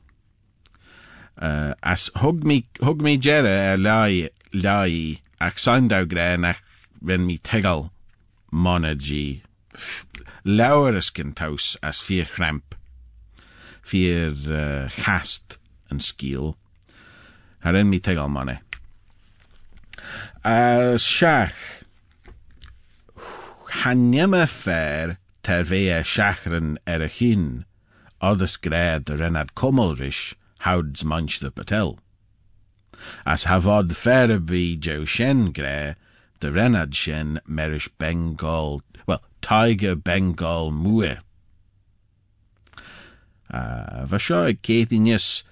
Uh, 1.36 1.74
as 1.82 2.10
hug 2.16 2.44
mi, 2.44 2.66
hug 2.80 3.00
mi 3.02 3.16
jere 3.16 3.72
er 3.72 3.76
lai, 3.76 4.28
lai 4.52 5.20
ach 5.40 5.56
sandau 5.56 6.04
gre 6.06 6.36
nach 6.36 6.60
ren 7.02 7.26
mi 7.26 7.38
tegal 7.38 7.90
taus 11.34 11.76
as 11.82 12.02
vier 12.02 12.26
cramp 12.26 12.74
vier 13.82 14.30
uh, 14.30 14.88
chast 14.88 15.56
en 15.90 15.98
skiel 15.98 16.54
har 17.62 17.74
en 17.74 17.90
mi 17.90 18.00
tegal 18.00 18.30
money. 18.30 18.58
As 20.44 21.02
seach 21.02 21.84
hannymme 23.82 24.46
fer 24.48 25.18
ter 25.42 25.62
ve 25.64 25.88
e 25.88 26.02
seachran 26.02 26.76
er 26.86 27.02
a 27.02 27.08
chin, 27.08 27.64
others 28.20 28.56
the 28.56 29.16
renad 29.16 29.54
comalrish, 29.54 30.34
howds 30.58 31.04
munch 31.04 31.40
the 31.40 31.50
patel. 31.50 31.98
As 33.26 33.44
havod 33.44 33.96
fair 33.96 34.38
be 34.38 34.76
jo 34.76 35.04
shen 35.04 35.52
the 35.52 35.96
renad 36.40 36.94
shen 36.94 37.40
merish 37.48 37.88
Bengal, 37.98 38.82
well, 39.06 39.22
tiger 39.40 39.94
Bengal 39.96 40.70
mue. 40.70 41.16
Uh, 43.50 44.06
Vashoy 44.06 44.58
Kathinis, 44.58 45.42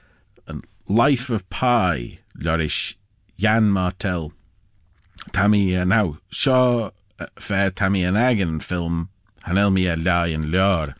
Life 0.90 1.30
of 1.30 1.48
Pi, 1.50 2.18
Lorish 2.36 2.96
Jan 3.38 3.70
Martel. 3.70 4.32
Tammy 5.30 5.76
uh, 5.76 5.84
now, 5.84 6.18
Shaw 6.30 6.90
uh, 7.20 7.26
fair 7.38 7.70
Tammy 7.70 8.04
Agan 8.04 8.58
film 8.58 9.08
hanel 9.44 9.72
mi 9.72 9.86
a 9.86 9.94
lai 9.94 10.30
yn 10.30 10.50
lior. 10.50 10.96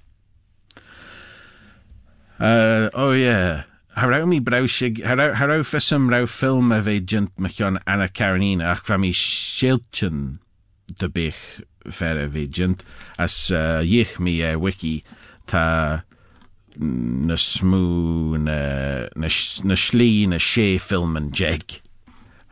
Uh, 2.39 2.89
oh 2.95 3.11
yeah. 3.11 3.65
Harau 3.97 4.29
mi 4.29 4.39
brawsig, 4.39 5.03
harau, 5.03 5.35
harau 5.35 5.65
ffysym 5.67 6.09
raw 6.09 6.23
ffilm 6.23 6.71
a 6.71 6.81
fe 6.81 7.01
jynt 7.01 7.83
Anna 7.85 8.07
Karenina 8.07 8.71
ac 8.71 8.87
fa 8.87 8.97
mi 8.97 9.11
sieltyn 9.11 10.39
dy 11.01 11.09
bych 11.09 11.63
as 13.19 13.51
uh, 13.51 13.83
mi 14.21 14.41
e 14.41 14.55
wiki 14.55 15.03
ta 15.49 16.05
na 16.77 17.37
smw 17.37 18.39
na, 18.39 19.09
na, 19.17 19.29
na 19.65 19.77
ffilm 20.79 21.17
yn 21.19 21.31
jeg 21.35 21.81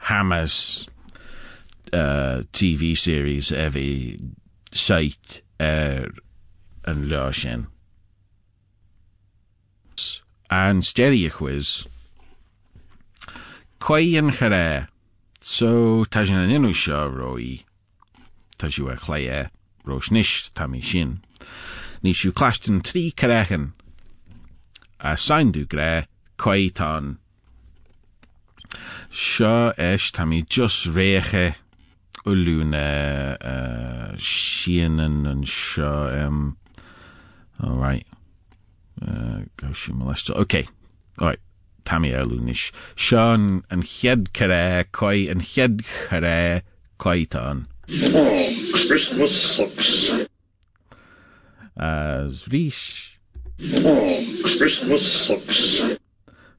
Hammers 0.09 0.89
uh, 1.93 2.43
TV 2.53 2.97
series 2.97 3.51
e 3.53 3.69
fe 3.71 3.87
site 4.73 5.43
er 5.61 6.11
an 6.87 7.09
lá 7.11 7.33
sin. 7.35 7.67
Steiriachhuiis 10.83 11.87
Quaon 13.79 14.33
charré 14.33 14.89
so 15.41 16.05
tá 16.05 16.27
sin 16.27 16.41
an 16.41 16.51
inú 16.51 16.75
seo 16.75 17.07
roií 17.13 17.65
tá 18.59 18.67
siú 18.73 18.91
a 18.91 18.97
chléé 18.97 19.49
a 25.13 25.17
sainú 25.17 25.65
gré 25.69 26.07
coitán. 26.37 27.19
Seo 29.11 29.73
éis 29.77 30.13
tá 30.13 30.25
just 30.49 30.87
réche 30.95 31.55
ulúna 32.27 33.37
uh, 33.41 34.17
sianan 34.19 35.27
an 35.27 35.45
seo 35.45 36.27
um, 36.27 36.57
all 37.61 37.77
right 37.77 38.07
uh, 39.03 39.43
go 39.57 39.73
si 39.73 39.93
molesta 39.93 40.37
okay. 40.37 40.67
All 41.21 41.29
right 41.29 41.41
tamí 41.89 42.13
elúnis 42.13 42.71
sean 42.95 43.63
an 43.71 43.83
chead 43.83 44.33
carré 44.35 44.85
coi 44.93 45.29
an 45.33 45.41
chead 45.41 45.83
coitán 46.99 47.67
Oh, 48.13 48.45
Christmas 48.87 49.33
sucks. 49.33 50.11
as 51.75 52.45
rís 52.53 53.17
Oh, 53.61 54.25
Christmas 54.57 55.03
sucks. 55.27 55.99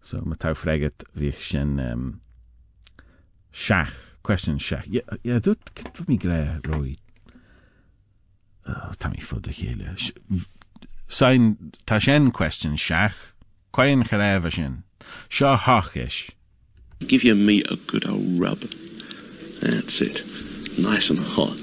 so 0.01 0.21
ma 0.25 0.35
tá 0.35 0.53
freigad 0.55 1.05
bhí 1.15 1.31
sin 1.33 1.79
um, 1.79 2.21
seach 3.53 3.93
question 4.23 4.59
seach 4.59 4.87
yeah, 4.87 5.07
yeah, 5.23 5.39
dút 5.39 5.59
fu 5.93 6.03
mi 6.07 6.17
gré 6.17 6.59
roiid 6.65 6.99
oh, 8.67 8.91
fud 9.29 9.47
a 9.47 9.53
chéile 9.53 9.95
Sein 11.07 11.71
tá 11.85 12.01
sin 12.01 12.31
question 12.31 12.75
chuin 12.77 14.03
choréh 14.03 14.51
sin 14.51 14.83
seo 15.29 15.55
háis 15.57 16.31
Give 17.07 17.23
your 17.23 17.35
meat 17.35 17.65
a 17.71 17.77
good 17.77 18.09
old 18.09 18.37
rub. 18.37 18.59
That's 19.61 20.01
it. 20.01 20.21
Nice 20.77 21.09
and 21.09 21.19
hot. 21.19 21.57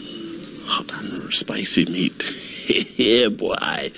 Hot 0.64 0.90
and 0.94 1.32
spicy 1.32 1.84
meat. 1.84 2.24
yeah, 2.96 3.28
boy. 3.28 3.92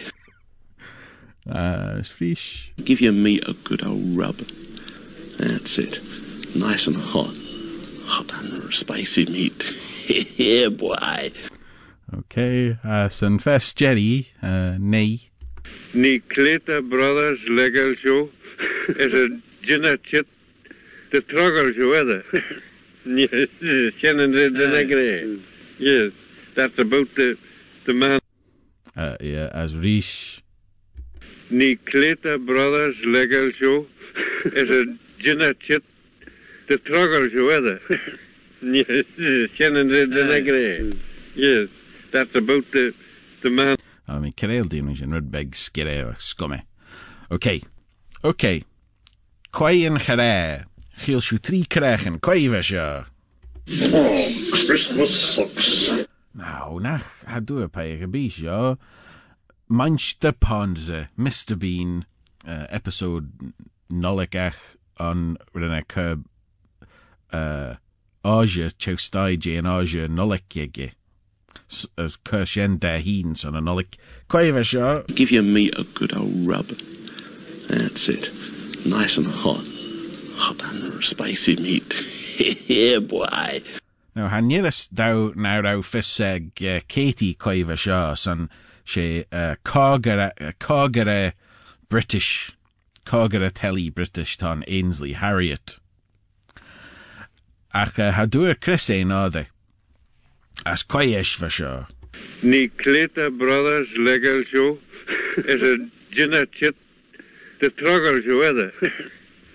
Uh, 1.48 2.02
rís 2.20 2.68
Give 2.84 3.00
your 3.00 3.12
meat 3.12 3.44
a 3.46 3.54
good 3.64 3.84
old 3.84 4.16
rub. 4.16 4.38
That's 5.38 5.78
it. 5.78 6.00
Nice 6.54 6.86
and 6.86 6.96
hot. 6.96 7.34
Hot 8.06 8.32
and 8.40 8.72
spicy 8.72 9.26
meat. 9.26 9.64
yeah, 10.36 10.68
boy. 10.68 11.32
Ok, 12.16 12.76
uh, 12.84 13.08
san 13.08 13.38
fest 13.38 13.76
Jerry, 13.76 14.26
uh, 14.42 14.76
nei. 14.78 15.18
Nicoleta 15.92 16.80
Brothers 16.80 17.38
Legal 17.48 17.94
Show 17.96 18.30
is 18.88 19.12
a 19.12 19.28
Gina 19.62 19.98
Chit 19.98 20.26
the 21.12 21.20
Truggle 21.20 21.74
Show, 21.74 21.92
is 21.94 22.22
it? 22.24 22.44
yes, 23.60 23.92
Shannon 24.00 24.32
did 24.32 24.54
the 24.54 24.68
negre. 24.68 25.38
Yes, 25.78 26.12
that's 26.56 26.78
about 26.78 27.08
the 27.16 27.36
the 27.86 27.94
man. 27.94 28.20
Uh, 28.96 29.16
yeah, 29.20 29.48
as 29.52 29.76
Rish. 29.76 30.42
Nicoleta 31.50 32.38
Brothers 32.44 32.96
Legal 33.04 33.50
Show 33.58 33.86
is 34.44 34.68
a 34.70 34.84
Gina 35.22 35.54
Chit 35.54 35.82
the 36.68 36.76
Truggle 36.78 37.30
Show, 37.32 37.48
is 37.50 37.80
it? 38.62 39.06
yes, 39.18 39.50
Shannon 39.56 39.88
did 39.88 40.10
the 40.10 40.24
negre. 40.24 40.90
Yes, 41.34 41.68
that's 42.12 42.34
about 42.34 42.64
the, 42.72 42.92
the 43.42 43.50
man. 43.50 43.76
A 44.06 44.18
mi 44.20 44.32
caréil 44.32 44.68
dín 44.68 44.94
sin 44.96 45.12
rud 45.12 45.30
beg 45.30 45.54
sciré 45.54 46.00
scumme. 46.18 46.62
Ok, 47.30 47.60
ok. 48.24 48.44
Coin 49.52 49.98
charé, 49.98 50.64
chiil 51.00 51.20
siú 51.20 51.38
trí 51.40 51.64
crechen, 51.68 52.18
coimhe 52.20 52.62
seo. 52.64 53.04
Oh, 53.92 54.28
Christmas 54.66 55.10
sucks. 55.12 55.88
Nou, 56.34 56.80
nach, 56.80 57.04
ha 57.28 57.40
dú 57.40 57.68
pe 57.68 57.84
a 58.02 58.06
bí 58.08 58.28
seo. 58.32 58.78
Manch 59.70 60.18
de 60.18 60.32
Ponze, 60.32 61.08
Mr. 61.18 61.58
Bean, 61.58 62.06
uh, 62.46 62.66
episode 62.70 63.52
nolikach 63.92 64.76
an 64.98 65.36
rinne 65.54 65.86
cub 65.86 66.24
uh, 67.32 67.74
áise 68.24 68.72
teustáidé 68.78 69.58
an 69.58 69.66
áise 69.66 70.08
nolikige. 70.08 70.92
As 71.98 72.16
cur 72.16 72.46
sin 72.46 72.78
de 72.78 72.98
hín 72.98 73.36
san 73.36 73.54
an 73.54 73.64
nolik. 73.64 73.98
Coimhe 74.30 74.64
seo. 74.64 75.06
Give 75.14 75.30
your 75.30 75.42
meat 75.42 75.78
a 75.78 75.84
good 75.84 76.16
old 76.16 76.46
rub. 76.46 76.68
That's 77.68 78.08
it. 78.08 78.30
Nice 78.86 79.18
and 79.18 79.26
hot. 79.26 79.66
Hot 80.36 80.62
and 80.64 81.04
spicy 81.04 81.56
meat. 81.56 81.92
yeah, 82.66 83.00
boy. 83.00 83.62
No, 84.16 84.28
ha 84.28 84.40
nieras 84.40 84.88
dau 84.88 85.34
now 85.36 85.60
rau 85.60 85.82
fis 85.82 86.20
ag 86.20 86.52
uh, 86.62 86.80
Katie 86.88 87.34
coimhe 87.34 87.76
seo 87.76 88.16
san 88.16 88.48
sé 88.88 89.24
uh, 89.30 89.54
uh, 90.48 91.30
British, 91.90 92.56
cágara 93.04 93.50
telly 93.52 93.90
British 93.90 94.38
tá 94.38 94.62
Ainsley 94.66 95.12
Harriet. 95.12 95.78
Ach 97.74 97.98
uh, 97.98 98.12
ha 98.12 98.26
dúir 98.26 98.58
Chris 98.58 98.88
é 98.88 99.04
náda. 99.04 99.46
As 100.64 100.82
coies 100.82 101.34
fa 101.34 101.50
seo. 101.50 101.86
Ni 102.42 102.68
Clayton 102.68 103.36
Brothers 103.36 103.88
Legal 103.96 104.42
Show 104.50 104.78
is 105.36 105.62
a 105.62 105.76
Gina 106.10 106.46
Chit 106.46 106.74
Show, 107.60 108.42
is 108.42 108.56
it? 108.56 108.74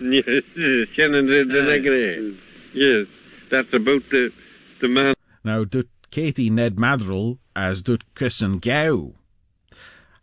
yes, 0.00 0.88
Shannon 0.94 1.26
the 1.26 1.62
Negre. 1.62 2.36
Yes, 2.72 3.06
that's 3.50 3.72
about 3.72 4.02
the, 4.10 4.32
the 4.80 4.88
man. 4.88 5.14
Now, 5.42 5.64
dut 5.64 5.86
Katie 6.10 6.50
Ned 6.50 6.76
Madrell 6.76 7.38
as 7.56 7.82
dut 7.82 8.04
Chris 8.14 8.40
an 8.40 8.58
Gow. 8.58 9.14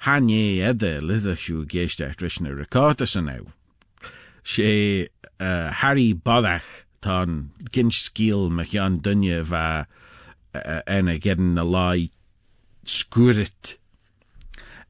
Hanye 0.01 0.63
edde 0.65 0.99
drisna 2.17 2.49
recáta 2.57 3.07
san 3.07 3.25
now. 3.25 3.45
sé 4.43 5.07
uh, 5.39 5.71
Harry 5.71 6.13
Bodach 6.13 6.85
tá 7.01 7.25
gin 7.71 7.91
scíal 7.91 8.49
me 8.49 8.65
chean 8.65 8.97
dunne 8.97 9.43
bheit 9.45 9.85
uh, 10.55 10.81
ena 10.87 11.19
gedan 11.19 11.53
na 11.53 11.63
lá 11.63 11.93
scurit 12.83 13.77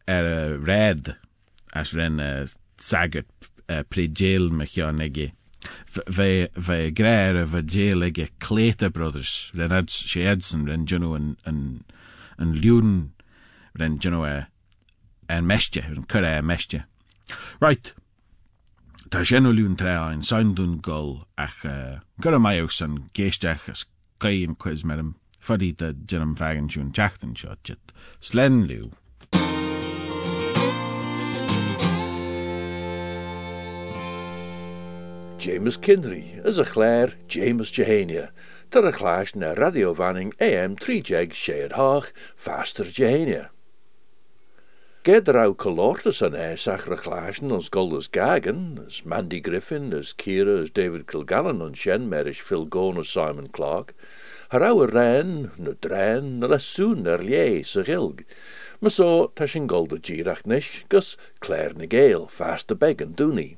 ar 0.08 0.24
a 0.24 0.58
réad 0.58 1.18
as 1.74 1.94
ren 1.94 2.20
uh, 2.20 2.48
sagat 2.78 3.28
uh, 3.68 3.84
chean 4.66 5.04
ige. 5.04 5.34
Bheit 6.08 6.96
gréir 6.96 7.36
a 7.44 7.62
déal 7.62 8.08
ige 8.08 8.30
Cléta 8.40 8.90
Brothers 8.90 9.52
ren 9.54 9.76
ed 9.76 9.90
sé 9.90 10.24
Edson 10.24 10.66
ren 10.66 10.86
Juno 10.86 11.16
an, 11.16 11.36
an, 11.46 11.84
an 12.38 12.56
liún 12.56 13.12
ren 13.76 14.00
Juno 14.00 14.24
a 15.32 15.38
an 15.38 15.48
meiste 15.48 15.82
an 15.88 16.04
cur 16.04 16.24
a 16.24 16.42
meiste. 16.42 16.84
Right. 17.60 17.94
Tá 19.10 19.24
genolún 19.24 19.78
tre 19.78 19.96
ein 19.96 20.22
soundún 20.22 20.82
gol 20.82 21.26
ach 21.38 21.66
uh, 21.66 22.00
gur 22.22 22.40
mai 22.40 22.68
san 22.68 23.10
géisteach 23.14 23.70
as 23.70 23.86
caion 24.20 24.56
quiz 24.56 24.84
merm 24.84 25.16
fodí 25.40 25.76
de 25.76 25.94
gennom 25.94 26.36
faganún 26.36 26.92
teachtan 26.92 27.36
seo 27.36 27.56
jit 27.64 27.94
slen. 28.20 28.68
James 35.38 35.78
Kinry 35.78 36.46
is 36.46 36.60
a 36.60 36.64
chléir 36.66 37.16
James 37.28 37.72
Jehania, 37.72 38.30
tar 38.70 38.86
a 38.86 38.92
chláis 38.92 39.36
na 39.36 39.56
radiovanning 39.56 40.34
AM 40.40 40.76
3 40.76 41.02
séad 41.34 41.72
háach 41.72 42.12
faster 42.36 42.86
Jehania. 42.86 43.50
Ged 45.04 45.28
er 45.32 45.40
au 45.42 45.56
colortus 45.58 46.20
an 46.22 46.36
éach 46.38 46.68
a 46.70 46.96
chláisen 46.96 47.50
ons 47.50 47.72
goldus 47.74 48.06
gagan, 48.06 48.84
as 48.86 49.02
Mandy 49.04 49.40
Griffin, 49.42 49.96
as 49.98 50.14
Kira, 50.14 50.62
as 50.62 50.70
David 50.70 51.08
Kilgallen 51.08 51.60
an 51.66 51.74
Shen 51.74 52.08
merish 52.08 52.40
Phil 52.40 52.66
Gone 52.66 53.00
as 53.00 53.10
Simon 53.10 53.48
Clark, 53.48 53.96
har 54.52 54.62
au 54.62 54.84
a 54.84 54.86
ren, 54.86 55.50
na 55.58 55.74
dren, 55.82 56.38
na 56.40 56.46
er 56.46 57.18
lé 57.18 57.66
sa 57.66 57.82
gilg, 57.82 58.22
ma 58.80 58.90
so 58.90 59.32
ta 59.34 59.48
sin 59.48 59.66
golda 59.66 59.98
gírach 59.98 60.46
nish, 60.46 60.86
gus 60.88 61.18
Claire 61.40 61.74
na 61.74 62.28
fast 62.28 62.70
a 62.70 62.76
beg 62.76 63.02
an 63.02 63.16
dúni. 63.16 63.58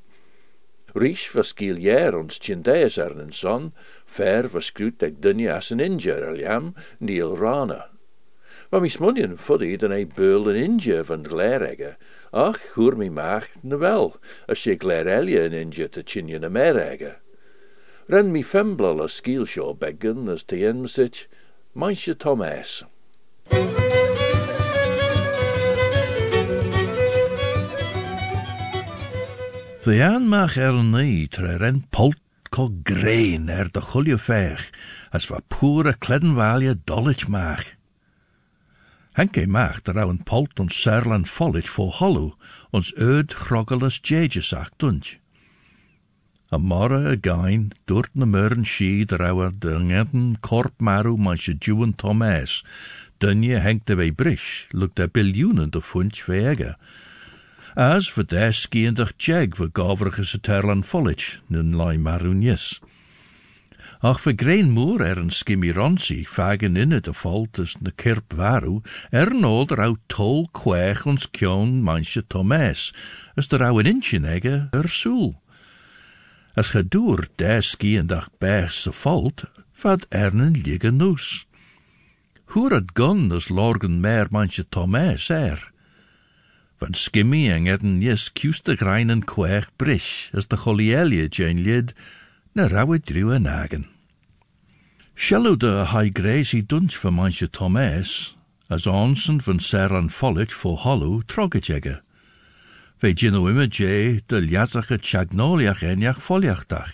Rís 0.94 1.34
was 1.34 1.48
skil 1.48 1.76
jær 1.76 2.16
ons 2.16 2.38
tjindéas 2.38 2.96
er 2.96 3.12
an 3.20 3.32
son, 3.32 3.74
fer 4.06 4.48
was 4.48 4.72
skrút 4.72 5.02
ag 5.02 5.20
dunne 5.20 5.46
as 5.46 5.70
an 5.70 5.80
inja 5.80 6.16
er 6.16 6.32
liam, 6.32 6.72
Neil 7.00 7.36
Rana. 7.36 7.90
Maar 8.74 8.82
mi 8.82 8.88
smunjen 8.90 9.36
fuddy 9.38 9.76
dan 9.78 9.92
ei 9.94 10.02
beul 10.02 10.48
een 10.50 10.56
inje 10.58 11.04
van 11.06 11.22
gläregge. 11.22 11.92
Ach, 12.30 12.58
hoer 12.74 12.96
mi 12.98 13.06
maag 13.06 13.44
na 13.62 13.76
wel, 13.78 14.16
as 14.50 14.64
je 14.64 14.74
glärelje 14.74 15.44
een 15.44 15.52
inje 15.52 15.88
te 15.88 16.02
chinje 16.04 16.38
na 16.38 16.48
meregge. 16.48 17.12
Ren 18.10 18.32
mi 18.34 18.42
femblal 18.42 19.02
a 19.02 19.06
skielshaw 19.06 19.76
beggen 19.78 20.26
as 20.28 20.42
te 20.42 20.66
en 20.66 20.88
sit, 20.90 21.28
mansje 21.72 22.16
Thomas. 22.16 22.82
Bhí 29.86 30.02
anmach 30.02 30.58
ar 30.58 30.74
an 30.82 30.90
ní 30.98 31.30
tre 31.30 31.60
ren 31.62 31.84
polt 31.94 32.18
có 32.50 32.66
gréin 32.82 33.46
ar 33.54 33.70
de 33.70 33.86
chuliú 33.86 34.18
féich 34.18 34.66
as 35.14 35.30
bha 35.30 35.38
púra 35.46 35.94
cledenhhaile 35.94 36.74
dolit 36.90 37.28
maach. 37.30 37.73
Henk 39.14 39.36
é 39.38 39.46
maach 39.46 39.78
de 39.86 39.92
ra 39.94 40.08
an 40.10 40.18
polt 40.26 40.58
ons 40.58 40.74
Serlan 40.74 41.24
follit 41.24 41.68
fó 41.70 41.84
holú 41.98 42.32
ons 42.74 42.90
öd 42.98 43.30
chrogalas 43.30 44.00
jéideach 44.02 44.72
dunt. 44.78 45.06
A 46.50 46.58
mara 46.58 47.12
a 47.12 47.16
gain 47.16 47.70
dúirt 47.86 48.10
na 48.14 48.26
murn 48.26 48.64
si 48.66 49.04
de 49.04 49.16
rawer 49.16 49.52
de 49.62 49.78
ngeten 49.78 50.34
korp 50.42 50.74
marú 50.82 51.14
man 51.16 51.38
se 51.38 51.54
dúan 51.54 51.94
Thomas, 51.94 52.64
dunne 53.20 53.62
henk 53.62 53.86
de 53.86 53.94
bheith 53.94 54.16
bris, 54.18 54.46
lucht 54.72 54.98
a 54.98 55.06
biljoenen 55.06 55.70
de 55.70 55.80
funt 55.80 56.18
véige, 56.26 56.74
as 57.76 58.08
for 58.08 58.24
des 58.24 58.66
skiendach 58.66 59.14
jeg 59.18 59.54
for 59.54 59.70
gavrige 59.70 60.26
sa 60.26 60.38
terlan 60.38 60.82
follit, 60.82 61.38
nun 61.48 61.72
lai 61.72 61.96
marúnjes. 61.96 62.80
Ach 64.04 64.20
for 64.20 64.34
grein 64.36 64.70
moer 64.70 65.00
er 65.00 65.16
een 65.16 65.30
skimmy 65.32 65.70
ronsi, 65.72 66.26
fagen 66.28 66.76
inne 66.76 66.98
de 67.00 67.14
foltes 67.16 67.72
na 67.80 67.88
kirp 67.96 68.34
varu, 68.36 68.82
er 69.08 69.30
een 69.32 69.46
older 69.48 69.80
au 69.80 69.94
tol 70.12 70.42
kwech 70.52 71.06
ons 71.08 71.24
kjon 71.32 71.78
manche 71.80 72.20
Thomas, 72.28 72.90
as 73.34 73.48
der 73.48 73.64
au 73.64 73.78
een 73.80 73.88
inchen 73.88 74.26
egge 74.28 74.68
er 74.76 74.88
soel. 74.92 75.32
As 76.52 76.74
gedoer 76.76 77.30
des 77.40 77.70
skiendach 77.72 78.28
bers 78.44 78.82
sa 78.82 78.92
folt, 78.92 79.46
vad 79.72 80.04
ernen 80.10 80.60
ligge 80.66 80.92
noes. 80.92 81.46
Hoe 82.52 82.68
het 82.74 82.92
gun 82.92 83.32
as 83.32 83.48
lorgen 83.48 84.02
meer 84.04 84.28
manche 84.28 84.66
Thomas 84.68 85.30
er? 85.30 85.72
Van 86.76 86.92
skimmy 86.92 87.48
en 87.56 87.72
edden 87.72 88.04
jes 88.04 88.28
kuste 88.36 88.76
greinen 88.76 89.24
kwech 89.24 89.72
brish, 89.80 90.28
as 90.36 90.44
de 90.52 90.60
cholielie 90.60 91.24
jane 91.32 91.64
lid, 91.64 91.96
na 92.52 92.68
drewe 93.00 93.38
nagen. 93.38 93.93
Shallow 95.16 95.56
de 95.56 95.86
high 95.86 96.10
grazy 96.12 96.66
dunt 96.66 96.94
voor 96.94 97.12
manche 97.12 97.50
Thomas, 97.50 98.36
as 98.68 98.86
onsen 98.86 99.42
van 99.42 99.60
Serran 99.60 100.10
Follet 100.10 100.52
voor 100.52 100.76
hollow 100.76 101.22
troggetjegge. 101.26 102.02
Ve 102.98 103.12
gino 103.14 103.46
immer 103.46 103.68
je 103.70 104.22
de 104.26 104.40
ljatsache 104.40 104.98
chagnoliach 105.00 105.82
enjach 105.82 106.22
foljachtach. 106.22 106.92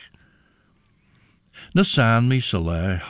Na 1.72 1.82
san 1.82 2.26
mi 2.26 2.40
sala 2.40 3.00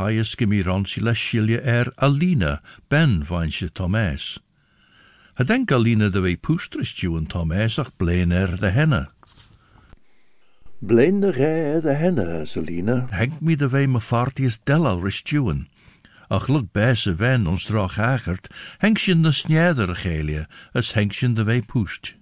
la 1.00 1.14
shilje 1.14 1.60
er 1.60 1.92
Alina 1.96 2.62
ben 2.88 3.26
vanche 3.26 3.72
Thomas. 3.72 4.40
Ha 5.34 5.44
denk 5.44 5.72
Alina 5.72 6.08
de 6.08 6.20
wei 6.20 6.36
poestris 6.36 6.94
Thomas 7.26 7.78
ach 7.78 7.90
blein 7.96 8.30
er 8.30 8.56
de 8.60 8.70
henne. 8.70 9.08
Blein 10.82 11.20
de 11.20 11.32
gij 11.32 11.80
de 11.80 11.92
henne, 11.92 12.44
Selina. 12.44 13.06
Henk 13.10 13.40
mi 13.40 13.56
de 13.56 13.68
wei 13.68 13.86
me 13.86 14.00
fartius 14.00 14.58
delal 14.64 15.02
ristuwen. 15.02 15.68
Ach 16.28 16.48
luk 16.48 16.72
bese 16.72 17.14
wen 17.14 17.46
ons 17.46 17.64
drach 17.64 17.94
hagert, 17.94 18.54
henkjen 18.78 19.22
de 19.22 19.32
snijder 19.32 19.96
gelie, 19.96 20.46
as 20.72 20.92
henkjen 20.92 21.34
de 21.34 21.44
wei 21.44 21.62
poest. 21.62 22.16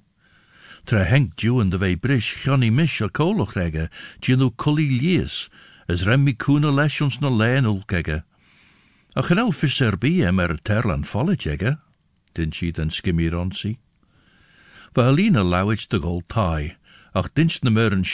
Tra 0.84 0.98
henk 0.98 1.36
duwen 1.36 1.68
de 1.68 1.78
wei 1.78 1.96
brish, 1.96 2.44
Johnny 2.44 2.88
a 3.02 3.08
koloch 3.08 3.52
regge, 3.52 3.90
ginu 4.20 4.50
kulli 4.50 5.00
lies, 5.00 5.50
as 5.86 6.04
mi 6.04 6.34
koene 6.34 6.72
lesh 6.72 7.00
ons 7.00 7.18
na 7.20 7.28
lein 7.28 7.64
ulkegge. 7.64 8.24
A 9.14 9.22
chanel 9.22 9.52
fisser 9.52 9.96
bi 9.96 10.22
em 10.22 10.38
er 10.38 10.58
terlan 10.62 11.04
follegega, 11.04 11.80
din 12.32 12.52
si 12.52 12.72
den 12.72 12.90
skimir 12.90 13.34
onsi. 13.34 13.78
Va 14.94 15.08
Alina 15.08 15.44
lawich 15.44 15.88
de 15.88 15.98
gol 15.98 16.22
tai, 16.26 16.77
ach 17.18 17.30
dinch 17.34 17.58
na 17.62 17.70
mer 17.70 17.92
an 17.92 18.04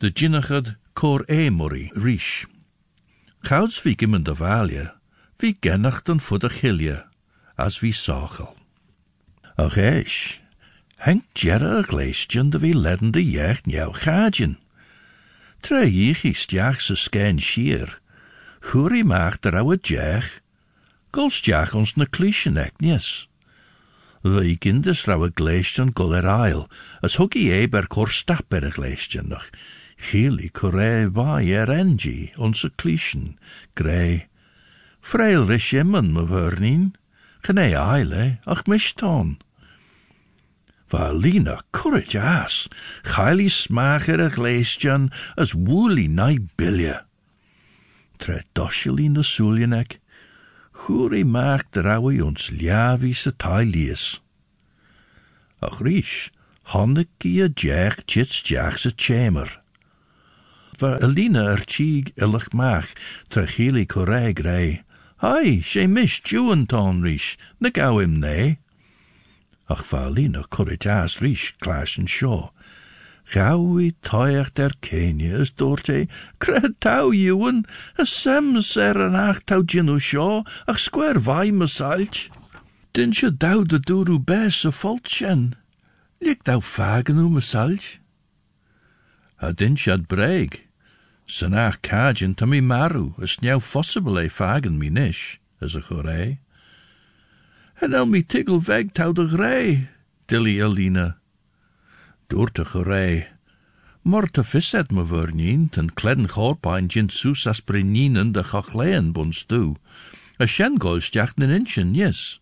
de 0.00 0.08
ginnachad 0.18 0.76
cor 0.94 1.24
mori 1.50 1.90
rish. 1.94 2.46
Gouds 3.42 3.78
vi 3.82 3.94
gimmen 3.94 4.24
de 4.24 4.34
valje, 4.34 4.92
vi 5.38 5.56
gennacht 5.60 6.08
an 6.08 6.20
fud 6.20 6.44
a 6.44 6.48
chilje, 6.48 7.04
as 7.56 7.78
vi 7.78 7.92
sachel. 7.92 8.56
Ach 9.56 9.76
eis, 9.76 10.40
henk 11.04 11.24
jerra 11.34 11.78
a 11.78 11.82
gleistjen 11.82 12.50
de 12.50 12.58
vi 12.58 12.72
ledden 12.74 13.10
de 13.10 13.22
jecht 13.22 13.66
njau 13.66 13.92
chadjen. 13.92 14.58
Tre 15.60 15.82
ich 15.86 16.24
is 16.24 16.38
stiach 16.44 16.80
sa 16.80 16.94
skein 16.94 17.38
shier, 17.38 18.00
Hwri 18.68 19.02
maach 19.04 19.38
der 19.40 19.54
ouwe 19.60 19.76
jech, 19.78 20.40
golstjach 21.12 21.74
ons 21.74 21.96
na. 21.96 22.06
Wij 22.78 22.98
kinders 24.58 25.06
rauwe 25.06 25.30
gleistjen 25.30 25.92
gol 25.94 26.14
er 26.18 26.26
ail, 26.26 26.66
as 27.02 27.16
huggy 27.22 27.48
e 27.54 27.66
ber 27.70 27.86
kor 27.86 28.10
stap 28.10 28.52
er 28.52 28.66
a 28.66 28.70
gleistjen 28.74 29.30
noch. 29.30 29.46
Chili 29.98 30.48
corre 30.48 31.06
vai 31.06 31.50
er 31.50 31.70
engi, 31.70 32.32
onze 32.36 32.70
klischen, 32.70 33.36
grei. 33.74 34.26
Freil 35.00 35.46
eile, 37.78 38.38
ach 38.46 38.66
mishton. 38.66 39.38
Va 40.90 41.12
Lina 41.12 41.60
courage 41.70 42.16
ass, 42.16 42.68
chaili 43.04 43.48
a 44.20 44.30
gleistjen 44.30 45.12
as 45.36 45.52
wooli 45.54 46.08
nai 46.08 46.38
bilje. 46.56 47.04
Tre 48.18 48.42
dosheli 48.54 49.08
na 49.10 49.22
suljenek, 49.22 50.00
Hwri 50.82 51.24
maak 51.24 51.72
der 51.72 51.88
ouwe 51.96 52.14
ons 52.22 52.50
liavi 52.54 53.12
sa 53.14 53.32
tai 53.42 53.64
lies. 53.64 54.20
Ach 55.60 55.80
rish, 55.82 56.30
honnek 56.72 57.26
i 57.26 57.40
a 57.42 57.48
jack 57.48 58.06
chits 58.06 58.42
jack 58.42 58.78
sa 58.78 58.90
chamber. 58.90 59.50
Va 60.78 60.98
Alina 61.02 61.42
er 61.54 61.64
chig 61.66 62.12
illich 62.16 62.52
maach, 62.54 62.94
tre 63.28 63.46
chili 63.46 63.84
correg 63.86 64.44
rei. 64.44 64.82
Hai, 65.18 65.60
she 65.60 65.86
mish 65.86 66.22
juan 66.22 66.66
ton 66.66 67.02
rish, 67.02 67.36
na 67.58 67.70
gau 67.70 67.98
im 67.98 68.14
ne. 68.20 68.58
Ach 69.68 69.84
va 69.90 70.06
Alina 70.06 70.44
correg 70.44 70.86
as 70.86 71.20
rish, 71.20 71.56
clash 71.60 71.98
toiach 73.32 74.54
der 74.54 74.70
Kenia 74.80 75.40
as 75.40 75.50
dorte, 75.50 76.08
cred 76.40 76.80
tau 76.80 77.12
Ewan, 77.12 77.66
a 77.96 78.06
sem 78.06 78.60
ser 78.62 79.00
an 79.00 79.14
ach 79.14 79.44
tau 79.44 79.62
ginu 79.62 80.00
shaw, 80.00 80.44
ach 80.66 80.78
square 80.78 81.18
vai 81.18 81.50
masalch. 81.50 82.30
Din 82.92 83.12
je 83.12 83.30
dau 83.30 83.64
de 83.64 83.78
duru 83.78 84.18
bes 84.18 84.64
a 84.64 84.72
folchen. 84.72 85.54
Lik 86.20 86.42
fagen 86.44 87.18
u 87.18 87.28
masalch. 87.28 87.98
A 89.40 89.52
din 89.52 89.76
shad 89.76 90.08
breg. 90.08 90.60
San 91.26 91.54
ach 91.54 91.82
kajin 91.82 92.34
ta 92.34 92.46
mi 92.46 92.60
maru, 92.60 93.14
as 93.22 93.36
njau 93.42 93.60
possible 93.60 94.18
e 94.18 94.28
fagen 94.28 94.78
mi 94.78 94.88
nish, 94.88 95.38
as 95.60 95.76
a 95.76 95.82
chore. 95.82 96.38
En 97.80 97.94
el 97.94 98.06
mi 98.06 98.22
tiggle 98.22 98.60
veg 98.60 98.94
tau 98.94 99.12
de 99.12 99.26
grey, 99.26 99.88
dilly 100.26 100.58
Alina. 100.58 101.18
Door 102.28 102.52
te 102.52 102.64
gerei. 102.64 103.26
Maar 104.02 104.30
te 104.30 104.44
visset 104.44 104.90
me 104.90 105.06
vernien, 105.06 105.68
ten 105.68 105.94
kledden 105.94 106.28
chorpain 106.28 106.86
jint 106.86 107.12
sus 107.12 107.46
as 107.46 107.60
breninen 107.60 108.32
de 108.32 108.42
chachleien 108.44 109.12
bons 109.12 109.46
du. 109.46 109.76
A 110.40 110.46
shen 110.46 110.76
goes 110.80 111.08
jacht 111.08 111.38
nen 111.38 111.50
inchen, 111.50 111.94
yes. 111.94 112.40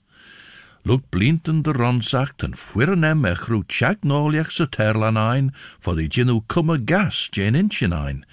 Look 0.83 1.09
blinten 1.09 1.63
de 1.63 1.73
ronsach 1.73 2.33
ten 2.37 2.57
fuiren 2.57 3.05
em 3.05 3.25
e 3.25 3.35
chru 3.35 3.63
tjag 3.67 4.03
noliach 4.03 4.51
sa 4.51 4.67
terlan 4.67 5.17
ein, 5.17 5.53
for 5.79 5.95
die 5.95 6.09
ginu 6.11 6.41
kumme 6.47 6.79
gas 6.85 7.29
jen 7.31 7.55
inchen 7.55 7.93
ein. 7.93 8.25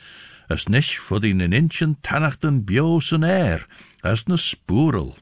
As 0.50 0.66
nish 0.68 0.98
for 0.98 1.20
die 1.20 1.34
nen 1.34 1.54
inchen 1.54 1.98
tanachten 2.02 2.64
bios 2.66 3.12
en 3.14 3.24
air, 3.24 3.68
as 4.02 4.26
na 4.26 4.36
spoerel. 4.36 5.14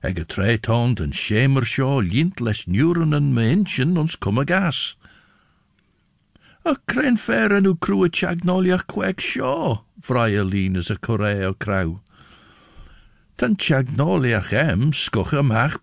Ege 0.00 0.24
treitond 0.24 1.00
en 1.00 1.12
schemer 1.12 1.68
shaw 1.68 2.00
lint 2.00 2.40
les 2.40 2.64
nuren 2.66 3.12
en 3.12 3.34
me 3.34 3.44
inchen 3.52 3.98
ons 4.00 4.16
kumme 4.16 4.48
gas. 4.48 4.96
A 6.62 6.76
cren 6.86 7.16
fer 7.16 7.54
en 7.56 7.64
u 7.64 7.74
crw 7.74 8.04
chagnoliach 8.12 8.86
queg 8.86 9.22
sio, 9.24 9.84
frai 10.04 10.36
Aline 10.36 10.76
as 10.76 10.90
a 10.90 10.96
coreo 10.96 11.54
crow. 11.54 12.00
Tan 13.38 13.56
chagnoliach 13.56 14.52
em 14.52 14.90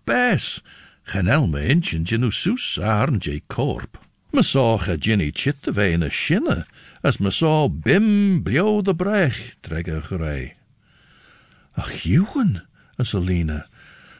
bes, 0.06 0.62
chanel 1.04 1.48
me 1.48 1.68
inchen 1.68 2.04
ginu 2.04 2.30
sus 2.30 2.78
arn 2.78 3.18
jay 3.18 3.42
corp. 3.48 3.98
Saw 4.40 4.78
a 4.86 4.96
ginny 4.96 5.32
chit 5.32 5.66
of 5.66 5.78
een 5.78 6.04
a 6.04 6.10
shinne, 6.10 6.64
as 7.02 7.18
saw 7.34 7.66
bim 7.66 8.44
blio 8.44 8.80
de 8.80 8.94
brech, 8.94 9.56
dreg 9.62 9.88
a 9.88 10.00
chorei. 10.00 10.54
Ach, 11.76 12.06
Ewan, 12.06 12.62
as 12.96 13.14
Alina, 13.14 13.66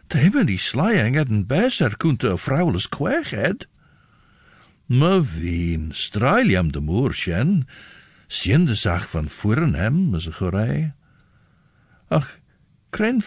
te 0.08 0.18
hebben 0.18 0.46
die 0.46 0.58
slying 0.58 1.16
en 1.16 1.44
bes 1.46 1.80
er 1.80 1.94
kunte 1.96 2.32
a 2.32 2.36
fraules 2.36 2.88
quech 2.88 3.32
ed. 3.32 3.66
Me 4.88 5.20
wien, 5.20 5.90
strailiam 5.92 6.72
de 6.72 6.80
moer 6.80 7.12
sjen, 7.12 7.68
sien 8.26 8.64
de 8.64 8.74
zag 8.74 9.10
van 9.10 9.28
voeren 9.28 9.74
hem, 9.74 10.14
a 10.14 10.18
chorei. 10.18 10.92
Ach, 12.08 12.38
kren 12.88 13.20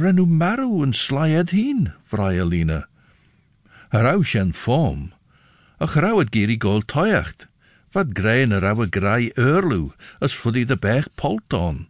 renu 0.00 0.24
maru 0.26 0.82
en 0.82 0.92
slyed 0.92 1.50
heen, 1.50 1.92
vrij 2.04 2.40
Alina. 2.40 2.88
Herau 3.92 4.24
sjen 4.24 4.54
foam, 4.54 5.12
ach 5.76 5.94
rauw 6.00 6.18
het 6.18 6.32
geri 6.32 6.56
gol 6.56 6.80
toiacht, 6.80 7.44
wat 7.92 8.16
grein 8.16 8.52
er 8.52 8.64
rauwe 8.64 8.86
grei 8.88 9.30
eurlu, 9.36 9.92
as 10.18 10.32
fuddy 10.32 10.64
de 10.64 10.78
bech 10.80 11.12
polton. 11.14 11.88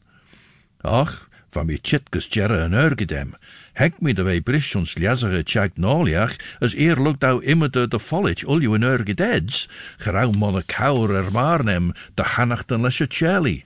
Ach, 0.83 1.29
van 1.53 1.67
mi 1.67 1.79
jerre 1.83 2.63
en 2.65 2.73
urgedem, 2.73 3.35
henk 3.75 4.01
mi 4.01 4.13
de 4.13 4.25
wei 4.25 4.41
brish 4.41 4.75
ons 4.77 4.97
liazere 4.97 5.43
tjag 5.45 5.77
noliach, 5.77 6.37
as 6.61 6.75
eer 6.75 6.97
lukt 6.97 7.25
au 7.25 7.41
immer 7.41 7.69
de 7.69 7.99
follage 7.99 8.47
ulju 8.47 8.75
en 8.75 8.89
urgededs, 8.89 9.69
gerau 9.99 10.33
monne 10.33 10.63
kaur 10.67 11.13
er 11.15 11.31
marnem, 11.31 11.93
de 12.15 12.23
hanachten 12.23 12.83
lesje 12.83 13.07
cheli, 13.07 13.65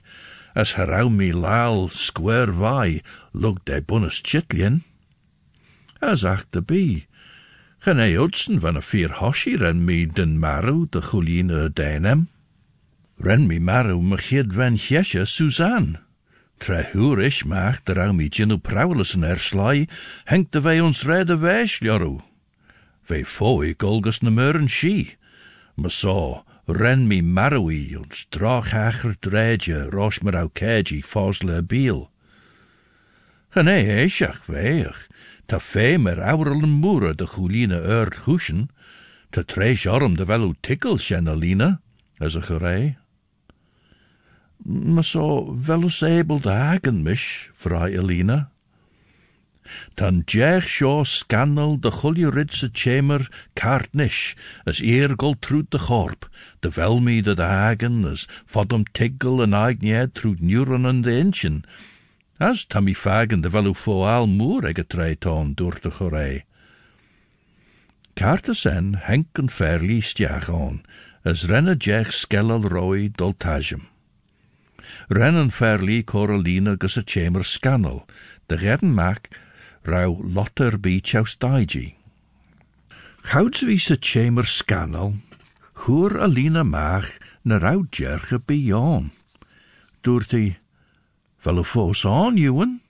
as 0.53 0.75
herau 0.75 1.09
mi 1.09 1.31
lal 1.31 1.87
square 1.89 2.51
vai, 2.51 3.01
lukt 3.33 3.65
de 3.65 3.81
bunnes 3.81 4.21
chitlien. 4.23 4.83
As 6.01 6.23
ach 6.23 6.45
de 6.51 6.61
bi, 6.61 7.07
Gen 7.87 8.01
ei 8.03 8.17
utsen 8.19 8.59
van 8.59 8.75
a 8.75 8.81
vier 8.81 9.13
hoshi 9.19 9.53
ren 9.55 9.85
mi 9.85 10.05
den 10.05 10.39
maru 10.43 10.87
de 10.91 10.99
chuline 11.01 11.69
deinem. 11.69 12.27
Ren 13.17 13.47
mi 13.47 13.59
maru 13.59 14.01
me 14.01 14.17
chid 14.17 14.55
ren 14.57 14.75
chesje 14.75 15.25
Suzanne. 15.25 16.06
Tre 16.57 16.83
húris 16.93 17.43
maach 17.45 17.83
der 17.85 17.99
au 18.01 18.13
mi 18.13 18.29
ginu 18.29 18.57
prowlesen 18.57 19.23
er 19.23 19.37
slai, 19.37 19.87
hengt 20.25 20.51
de 20.51 20.61
vei 20.61 20.79
ons 20.81 21.03
rede 21.05 21.37
weis, 21.37 21.79
joru. 21.79 22.19
Vei 23.07 23.23
foi 23.23 23.73
golgus 23.73 24.21
na 24.21 24.31
meuren 24.31 24.67
shi. 24.67 25.15
Me 25.77 25.89
so, 25.89 26.43
ren 26.67 27.07
mi 27.07 27.21
marui 27.21 27.95
ons 27.95 28.25
drach 28.33 28.73
acher 28.73 29.15
dreidje, 29.21 29.87
rosh 29.93 30.21
mer 30.23 30.35
au 30.35 30.49
keji, 30.49 31.03
fosle 31.03 31.61
biel. 31.61 32.09
Gen 33.53 33.69
ei 33.69 33.85
eisiach 34.01 34.43
veich, 34.49 35.05
ta 35.47 35.59
fe 35.59 35.97
mer 35.97 36.19
aurelen 36.19 36.73
moere 36.81 37.13
de 37.15 37.27
chuline 37.29 37.77
urt 37.77 38.25
huschen, 38.25 38.67
te 39.31 39.43
treis 39.43 39.85
orm 39.85 40.17
de 40.17 40.25
velu 40.25 40.55
tikkel 40.61 40.97
sjenalina, 40.97 41.77
as 42.19 42.35
a 42.35 42.41
gerei. 42.41 42.97
Maar 44.63 45.03
so 45.03 45.55
velus 45.61 46.03
able 46.03 46.49
hagen 46.49 47.01
mish, 47.01 47.47
vrij 47.55 47.97
Elina. 47.97 48.49
Dan 49.93 50.21
jech 50.25 50.69
sjo 50.69 51.03
scannel 51.03 51.79
de 51.79 51.91
chulje 51.91 52.29
ritse 52.29 52.69
chamber 52.71 53.27
kaart 53.53 53.93
nish, 53.93 54.35
as 54.63 54.79
eer 54.79 55.13
gol 55.15 55.35
troet 55.39 55.71
de 55.71 55.79
gorp, 55.79 56.29
de 56.59 56.71
velmide 56.71 57.35
de 57.35 57.41
hagen, 57.41 58.05
as 58.05 58.27
fodom 58.45 58.83
tiggel 58.91 59.41
en 59.41 59.53
aignje 59.53 60.11
troet 60.11 60.41
nuren 60.41 60.85
en 60.85 61.01
de 61.01 61.17
inchen, 61.17 61.63
as 62.37 62.65
tammy 62.65 62.93
fagen 62.93 63.41
de 63.41 63.49
velu 63.49 63.73
fo 63.73 64.03
al 64.05 64.27
moer 64.27 64.69
ege 64.71 64.87
treiton 64.87 65.53
door 65.53 65.79
de 65.81 65.91
chorei. 65.91 66.43
Kaartes 68.13 68.65
en 68.65 68.95
henken 68.95 69.49
verliest 69.49 70.17
jach 70.17 70.49
on, 70.49 70.81
as 71.23 71.45
renne 71.49 71.75
jech 71.77 72.13
skellel 72.13 72.63
roi 72.69 73.09
doltajem. 73.11 73.87
Rennen 75.07 75.51
verlie 75.51 76.03
Coraline 76.03 76.75
gus 76.77 76.97
a 76.97 77.01
chamber 77.05 77.43
scannel, 77.43 78.05
de 78.45 78.55
redden 78.55 78.93
maak 78.93 79.29
rauw 79.83 80.19
lotter 80.33 80.79
bi 80.79 80.99
chaustaigi. 81.01 81.95
Gouds 83.21 83.61
wie 83.61 83.79
se 83.79 83.97
chamber 83.99 84.45
scannel, 84.45 85.15
hoer 85.73 86.19
Alina 86.19 86.63
maag 86.63 87.17
na 87.41 87.57
bion. 88.45 89.11
Door 90.01 90.23
die, 90.27 90.57
wel 91.41 91.63
fos 91.63 92.05
aan, 92.05 92.37
Ewan? 92.37 92.81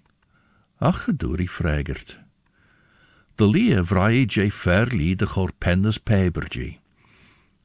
Ach, 0.78 1.04
gedorie 1.04 1.50
fregert. 1.50 2.20
De 3.36 3.48
lie 3.48 3.84
vrij 3.84 4.26
je 4.28 4.52
fairly 4.52 5.16
de 5.16 5.26
chor 5.26 5.52
pebergie. 6.04 6.80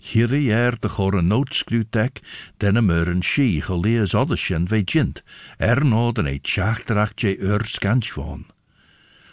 Hier 0.02 0.34
jaar 0.34 0.74
de 0.80 0.88
chor 0.88 1.14
een 1.14 1.26
noodskrutek, 1.26 2.20
den 2.56 2.76
een 2.76 2.84
meur 2.84 3.08
een 3.08 3.22
schie, 3.22 3.62
gelee 3.62 4.06
zoddesjen 4.06 4.68
ve 4.68 4.82
jint, 4.82 5.22
er 5.58 5.84
no 5.84 6.12
den 6.12 6.26
e 6.26 6.38
tjachterach 6.38 7.12
je 7.14 7.38
ur 7.38 7.64
skantj 7.64 8.10
van. 8.12 8.46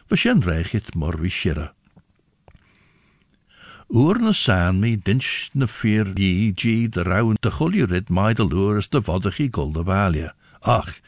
We 0.08 0.16
sjen 0.16 0.44
reichit 0.46 0.94
mor 0.94 1.18
wie 1.22 1.30
shirre. 1.30 1.74
Oer 3.90 4.20
saan 4.34 4.80
mi 4.80 4.94
dinch 4.98 5.50
na 5.54 5.66
vier 5.68 6.14
die 6.14 6.54
gi 6.56 6.90
de 6.90 7.02
rauwen 7.02 7.38
de 7.42 7.52
chuljurid 7.52 8.10
mai 8.10 8.34
de 8.34 8.46
loer 8.46 8.86
de 9.74 9.84
valje. 9.84 10.34
Ach, 10.62 11.00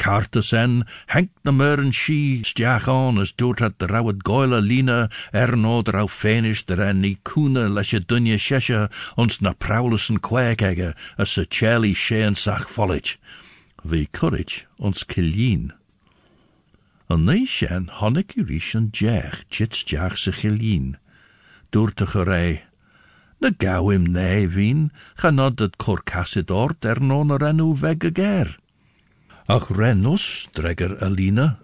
cartas 0.00 0.52
en, 0.56 0.84
henk 1.12 1.30
na 1.44 1.52
meuren 1.52 1.92
shi 1.92 2.40
stiach 2.50 2.88
on 2.88 3.20
as 3.22 3.32
doort 3.36 3.60
het 3.60 3.76
de 3.78 3.86
rauwet 3.90 4.22
goile 4.24 4.60
lina 4.64 5.08
er 5.32 5.52
no 5.56 5.82
de 5.82 5.92
rauw 5.92 6.08
fenish 6.08 6.64
der 6.68 6.80
en 6.80 7.02
ni 7.04 7.12
koene 7.28 7.66
lesje 7.68 8.00
dunje 8.00 8.38
sheshe 8.38 8.80
ons 9.16 9.40
na 9.44 9.52
praulusen 9.52 10.20
kwekegge 10.26 10.94
as 11.18 11.36
se 11.36 11.44
cheli 11.44 11.92
sheen 11.94 12.34
sach 12.34 12.68
follich. 12.68 13.18
Vi 13.84 14.06
courage 14.12 14.66
ons 14.78 15.04
kilien. 15.04 15.70
An 17.08 17.24
nei 17.26 17.44
shen 17.44 17.90
honnek 18.00 18.36
an 18.36 18.90
jech, 18.92 19.44
chits 19.50 19.84
jach 19.84 20.16
se 20.16 20.32
chilien. 20.32 20.96
Door 21.72 21.90
te 21.92 22.06
gerei. 22.06 22.62
Gauw 23.40 23.90
im 23.90 24.04
nee 24.12 24.48
wien, 24.48 24.90
ganod 25.16 25.58
het 25.58 25.76
corcassidort 25.76 26.84
er 26.84 27.00
er 27.00 27.42
en 27.48 27.60
u. 27.60 27.74
Ach 29.50 29.66
rennos, 29.68 30.46
dregger 30.54 31.02
Alina. 31.02 31.58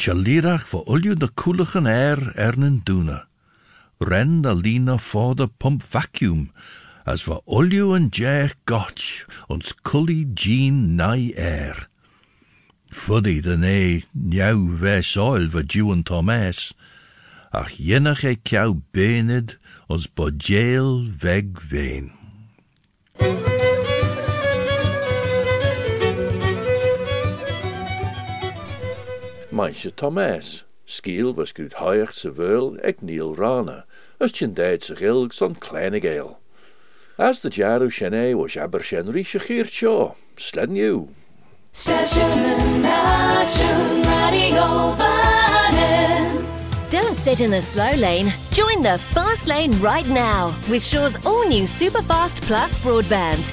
Tjalirach 0.00 0.68
voor 0.68 0.84
olju 0.88 1.14
de 1.14 1.28
koeligen 1.28 1.86
air 1.86 2.32
ernen 2.34 2.80
doene. 2.84 3.26
Ren 3.98 4.46
Alina 4.46 4.96
voor 4.98 5.36
de 5.36 5.48
pump 5.56 5.82
vacuum, 5.82 6.52
as 7.04 7.22
voor 7.22 7.42
olju 7.44 7.94
en 7.94 8.06
jair 8.10 8.54
gotch, 8.64 9.26
ons 9.46 9.74
kully 9.82 10.24
jean 10.34 10.94
nai 10.94 11.34
air. 11.36 11.88
Fuddy 12.88 13.40
de 13.40 13.56
nee, 13.58 14.04
njau 14.12 14.76
ves 14.80 15.16
oil 15.16 15.50
voor 15.50 15.64
Jew 15.66 16.02
Thomas. 16.02 16.72
Ach 17.50 17.76
e 18.24 18.36
kjau 18.42 18.80
bened, 18.90 19.58
ons 19.86 20.08
bodjeel 20.12 21.10
weg 21.18 21.44
ween. 21.68 22.12
Meisje 29.60 29.94
Thomas, 29.94 30.64
skiel 30.86 31.34
was 31.34 31.52
goed 31.52 31.74
haig 31.76 32.14
se 32.16 32.30
veul 32.32 32.78
ek 32.80 33.02
Neil 33.04 33.34
Rana, 33.36 33.84
as 34.16 34.32
tjen 34.32 34.54
deed 34.56 34.86
zich 34.86 35.02
ilg 35.04 35.34
zo'n 35.36 35.58
kleine 35.60 36.00
geel. 36.00 36.38
As 37.20 37.42
de 37.44 37.50
jaru 37.52 37.90
shene 37.92 38.32
was 38.38 38.56
aber 38.56 38.80
shen 38.80 39.12
rische 39.12 39.36
geert 39.44 39.68
sjo, 39.68 40.14
slen 40.40 40.80
you. 40.80 41.12
Station 41.72 42.80
Nation 42.80 44.00
Radio 44.08 44.96
Don't 46.88 47.14
sit 47.14 47.42
in 47.42 47.50
the 47.50 47.60
slow 47.60 47.92
lane. 48.00 48.32
Join 48.52 48.80
the 48.82 48.96
fast 49.12 49.46
lane 49.46 49.78
right 49.82 50.08
now 50.08 50.56
with 50.70 50.82
Shaw's 50.82 51.20
all 51.26 51.46
new 51.46 51.64
Superfast 51.64 52.40
Plus 52.48 52.78
broadband. 52.78 53.52